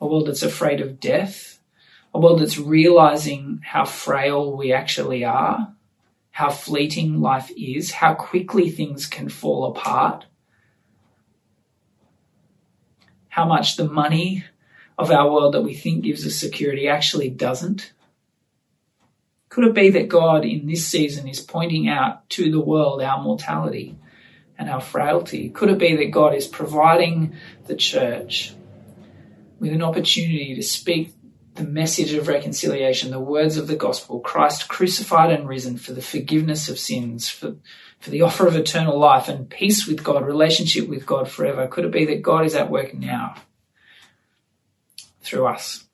a 0.00 0.06
world 0.06 0.28
that's 0.28 0.44
afraid 0.44 0.80
of 0.80 1.00
death, 1.00 1.49
a 2.12 2.18
world 2.18 2.40
that's 2.40 2.58
realizing 2.58 3.60
how 3.64 3.84
frail 3.84 4.56
we 4.56 4.72
actually 4.72 5.24
are, 5.24 5.74
how 6.30 6.50
fleeting 6.50 7.20
life 7.20 7.50
is, 7.56 7.92
how 7.92 8.14
quickly 8.14 8.70
things 8.70 9.06
can 9.06 9.28
fall 9.28 9.66
apart, 9.66 10.26
how 13.28 13.44
much 13.44 13.76
the 13.76 13.88
money 13.88 14.44
of 14.98 15.10
our 15.10 15.30
world 15.30 15.54
that 15.54 15.62
we 15.62 15.74
think 15.74 16.04
gives 16.04 16.26
us 16.26 16.34
security 16.34 16.88
actually 16.88 17.30
doesn't? 17.30 17.92
Could 19.48 19.64
it 19.64 19.74
be 19.74 19.90
that 19.90 20.08
God 20.08 20.44
in 20.44 20.66
this 20.66 20.86
season 20.86 21.26
is 21.26 21.40
pointing 21.40 21.88
out 21.88 22.28
to 22.30 22.50
the 22.50 22.60
world 22.60 23.02
our 23.02 23.22
mortality 23.22 23.96
and 24.58 24.68
our 24.68 24.80
frailty? 24.80 25.48
Could 25.50 25.70
it 25.70 25.78
be 25.78 25.96
that 25.96 26.10
God 26.10 26.34
is 26.34 26.46
providing 26.46 27.34
the 27.66 27.74
church 27.74 28.54
with 29.58 29.72
an 29.72 29.82
opportunity 29.82 30.54
to 30.54 30.62
speak 30.62 31.12
the 31.60 31.68
message 31.68 32.14
of 32.14 32.26
reconciliation, 32.26 33.10
the 33.10 33.20
words 33.20 33.58
of 33.58 33.66
the 33.66 33.76
gospel, 33.76 34.20
Christ 34.20 34.68
crucified 34.68 35.30
and 35.30 35.46
risen 35.46 35.76
for 35.76 35.92
the 35.92 36.00
forgiveness 36.00 36.70
of 36.70 36.78
sins, 36.78 37.28
for, 37.28 37.56
for 37.98 38.10
the 38.10 38.22
offer 38.22 38.46
of 38.46 38.56
eternal 38.56 38.98
life 38.98 39.28
and 39.28 39.48
peace 39.48 39.86
with 39.86 40.02
God, 40.02 40.24
relationship 40.24 40.88
with 40.88 41.04
God 41.04 41.28
forever? 41.28 41.68
Could 41.68 41.84
it 41.84 41.92
be 41.92 42.06
that 42.06 42.22
God 42.22 42.46
is 42.46 42.54
at 42.54 42.70
work 42.70 42.94
now 42.94 43.34
through 45.20 45.46
us? 45.46 45.84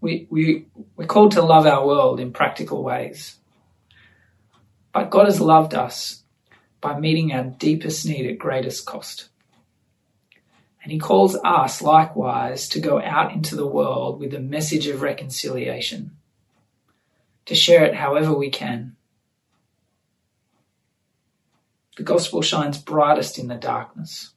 We, 0.00 0.28
we, 0.30 0.66
we're 0.94 1.06
called 1.06 1.32
to 1.32 1.42
love 1.42 1.66
our 1.66 1.84
world 1.84 2.20
in 2.20 2.32
practical 2.32 2.84
ways. 2.84 3.38
But 4.92 5.10
God 5.10 5.26
has 5.26 5.40
loved 5.40 5.74
us 5.74 6.22
by 6.80 6.98
meeting 6.98 7.32
our 7.32 7.44
deepest 7.44 8.06
need 8.06 8.30
at 8.30 8.38
greatest 8.38 8.86
cost. 8.86 9.29
And 10.82 10.92
He 10.92 10.98
calls 10.98 11.36
us 11.36 11.82
likewise 11.82 12.68
to 12.70 12.80
go 12.80 13.00
out 13.00 13.32
into 13.32 13.54
the 13.54 13.66
world 13.66 14.18
with 14.18 14.34
a 14.34 14.40
message 14.40 14.86
of 14.86 15.02
reconciliation, 15.02 16.16
to 17.46 17.54
share 17.54 17.84
it 17.84 17.94
however 17.94 18.32
we 18.32 18.50
can. 18.50 18.96
The 21.96 22.02
gospel 22.02 22.40
shines 22.40 22.78
brightest 22.78 23.38
in 23.38 23.48
the 23.48 23.56
darkness. 23.56 24.30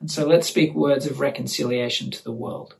And 0.00 0.10
so 0.10 0.26
let's 0.26 0.48
speak 0.48 0.74
words 0.74 1.06
of 1.06 1.20
reconciliation 1.20 2.10
to 2.10 2.24
the 2.24 2.32
world. 2.32 2.76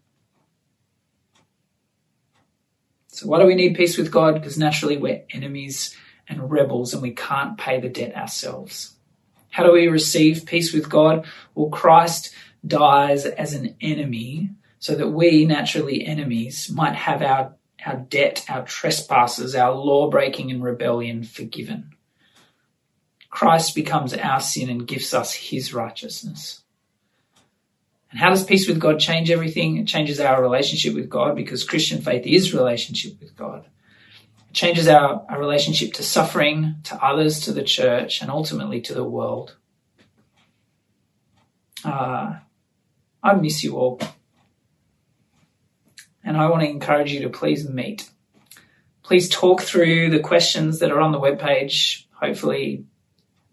So 3.08 3.28
why 3.28 3.38
do 3.38 3.46
we 3.46 3.54
need 3.54 3.76
peace 3.76 3.96
with 3.96 4.10
God? 4.10 4.34
Because 4.34 4.58
naturally 4.58 4.96
we're 4.96 5.22
enemies 5.32 5.96
and 6.28 6.50
rebels 6.50 6.92
and 6.92 7.02
we 7.02 7.12
can't 7.12 7.58
pay 7.58 7.78
the 7.80 7.88
debt 7.88 8.16
ourselves. 8.16 8.94
How 9.50 9.62
do 9.64 9.72
we 9.72 9.86
receive 9.86 10.46
peace 10.46 10.72
with 10.72 10.88
God? 10.88 11.26
Well, 11.54 11.68
Christ 11.68 12.34
dies 12.66 13.26
as 13.26 13.52
an 13.52 13.76
enemy 13.80 14.50
so 14.78 14.94
that 14.94 15.08
we, 15.08 15.44
naturally 15.44 16.04
enemies, 16.04 16.70
might 16.70 16.94
have 16.94 17.22
our, 17.22 17.54
our 17.86 17.96
debt, 17.96 18.44
our 18.48 18.62
trespasses, 18.64 19.54
our 19.54 19.72
law 19.72 20.10
breaking 20.10 20.50
and 20.50 20.62
rebellion 20.62 21.22
forgiven. 21.22 21.90
Christ 23.30 23.74
becomes 23.74 24.14
our 24.14 24.40
sin 24.40 24.70
and 24.70 24.86
gives 24.86 25.12
us 25.12 25.32
his 25.34 25.74
righteousness. 25.74 26.62
And 28.10 28.20
how 28.20 28.30
does 28.30 28.44
peace 28.44 28.68
with 28.68 28.78
God 28.78 29.00
change 29.00 29.28
everything? 29.28 29.76
It 29.76 29.88
changes 29.88 30.20
our 30.20 30.40
relationship 30.40 30.94
with 30.94 31.10
God 31.10 31.34
because 31.34 31.64
Christian 31.64 32.00
faith 32.00 32.24
is 32.26 32.54
relationship 32.54 33.20
with 33.20 33.34
God. 33.34 33.66
It 34.50 34.54
changes 34.54 34.86
our, 34.86 35.26
our 35.28 35.40
relationship 35.40 35.94
to 35.94 36.04
suffering, 36.04 36.76
to 36.84 37.04
others, 37.04 37.40
to 37.40 37.52
the 37.52 37.64
church, 37.64 38.22
and 38.22 38.30
ultimately 38.30 38.80
to 38.82 38.94
the 38.94 39.02
world. 39.02 39.56
Uh, 41.84 42.36
I 43.24 43.32
miss 43.32 43.64
you 43.64 43.78
all. 43.78 43.98
And 46.22 46.36
I 46.36 46.50
want 46.50 46.62
to 46.62 46.68
encourage 46.68 47.10
you 47.10 47.22
to 47.22 47.30
please 47.30 47.66
meet. 47.66 48.10
Please 49.02 49.30
talk 49.30 49.62
through 49.62 50.10
the 50.10 50.20
questions 50.20 50.78
that 50.80 50.92
are 50.92 51.00
on 51.00 51.12
the 51.12 51.18
webpage, 51.18 52.04
hopefully 52.12 52.84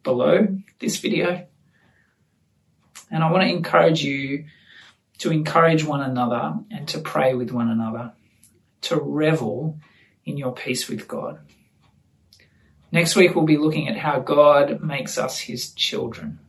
below 0.04 0.48
this 0.80 0.98
video. 0.98 1.48
And 3.10 3.24
I 3.24 3.32
want 3.32 3.44
to 3.44 3.50
encourage 3.50 4.04
you 4.04 4.46
to 5.20 5.32
encourage 5.32 5.86
one 5.86 6.02
another 6.02 6.56
and 6.70 6.88
to 6.90 7.00
pray 7.00 7.34
with 7.34 7.52
one 7.52 7.70
another, 7.70 8.14
to 8.82 8.98
revel 8.98 9.80
in 10.26 10.38
your 10.38 10.54
peace 10.54 10.90
with 10.90 11.08
God. 11.08 11.40
Next 12.92 13.16
week, 13.16 13.36
we'll 13.36 13.46
be 13.46 13.58
looking 13.58 13.88
at 13.88 13.98
how 13.98 14.20
God 14.20 14.82
makes 14.82 15.18
us 15.18 15.40
his 15.40 15.72
children. 15.72 16.40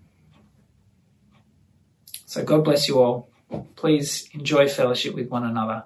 So, 2.33 2.43
God 2.43 2.65
bless 2.65 2.89
you 2.89 2.99
all. 2.99 3.29
Please 3.77 4.27
enjoy 4.33 4.67
fellowship 4.67 5.15
with 5.15 5.29
one 5.29 5.45
another, 5.45 5.85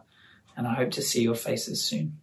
and 0.56 0.64
I 0.64 0.74
hope 0.74 0.92
to 0.92 1.02
see 1.02 1.20
your 1.20 1.34
faces 1.34 1.82
soon. 1.82 2.20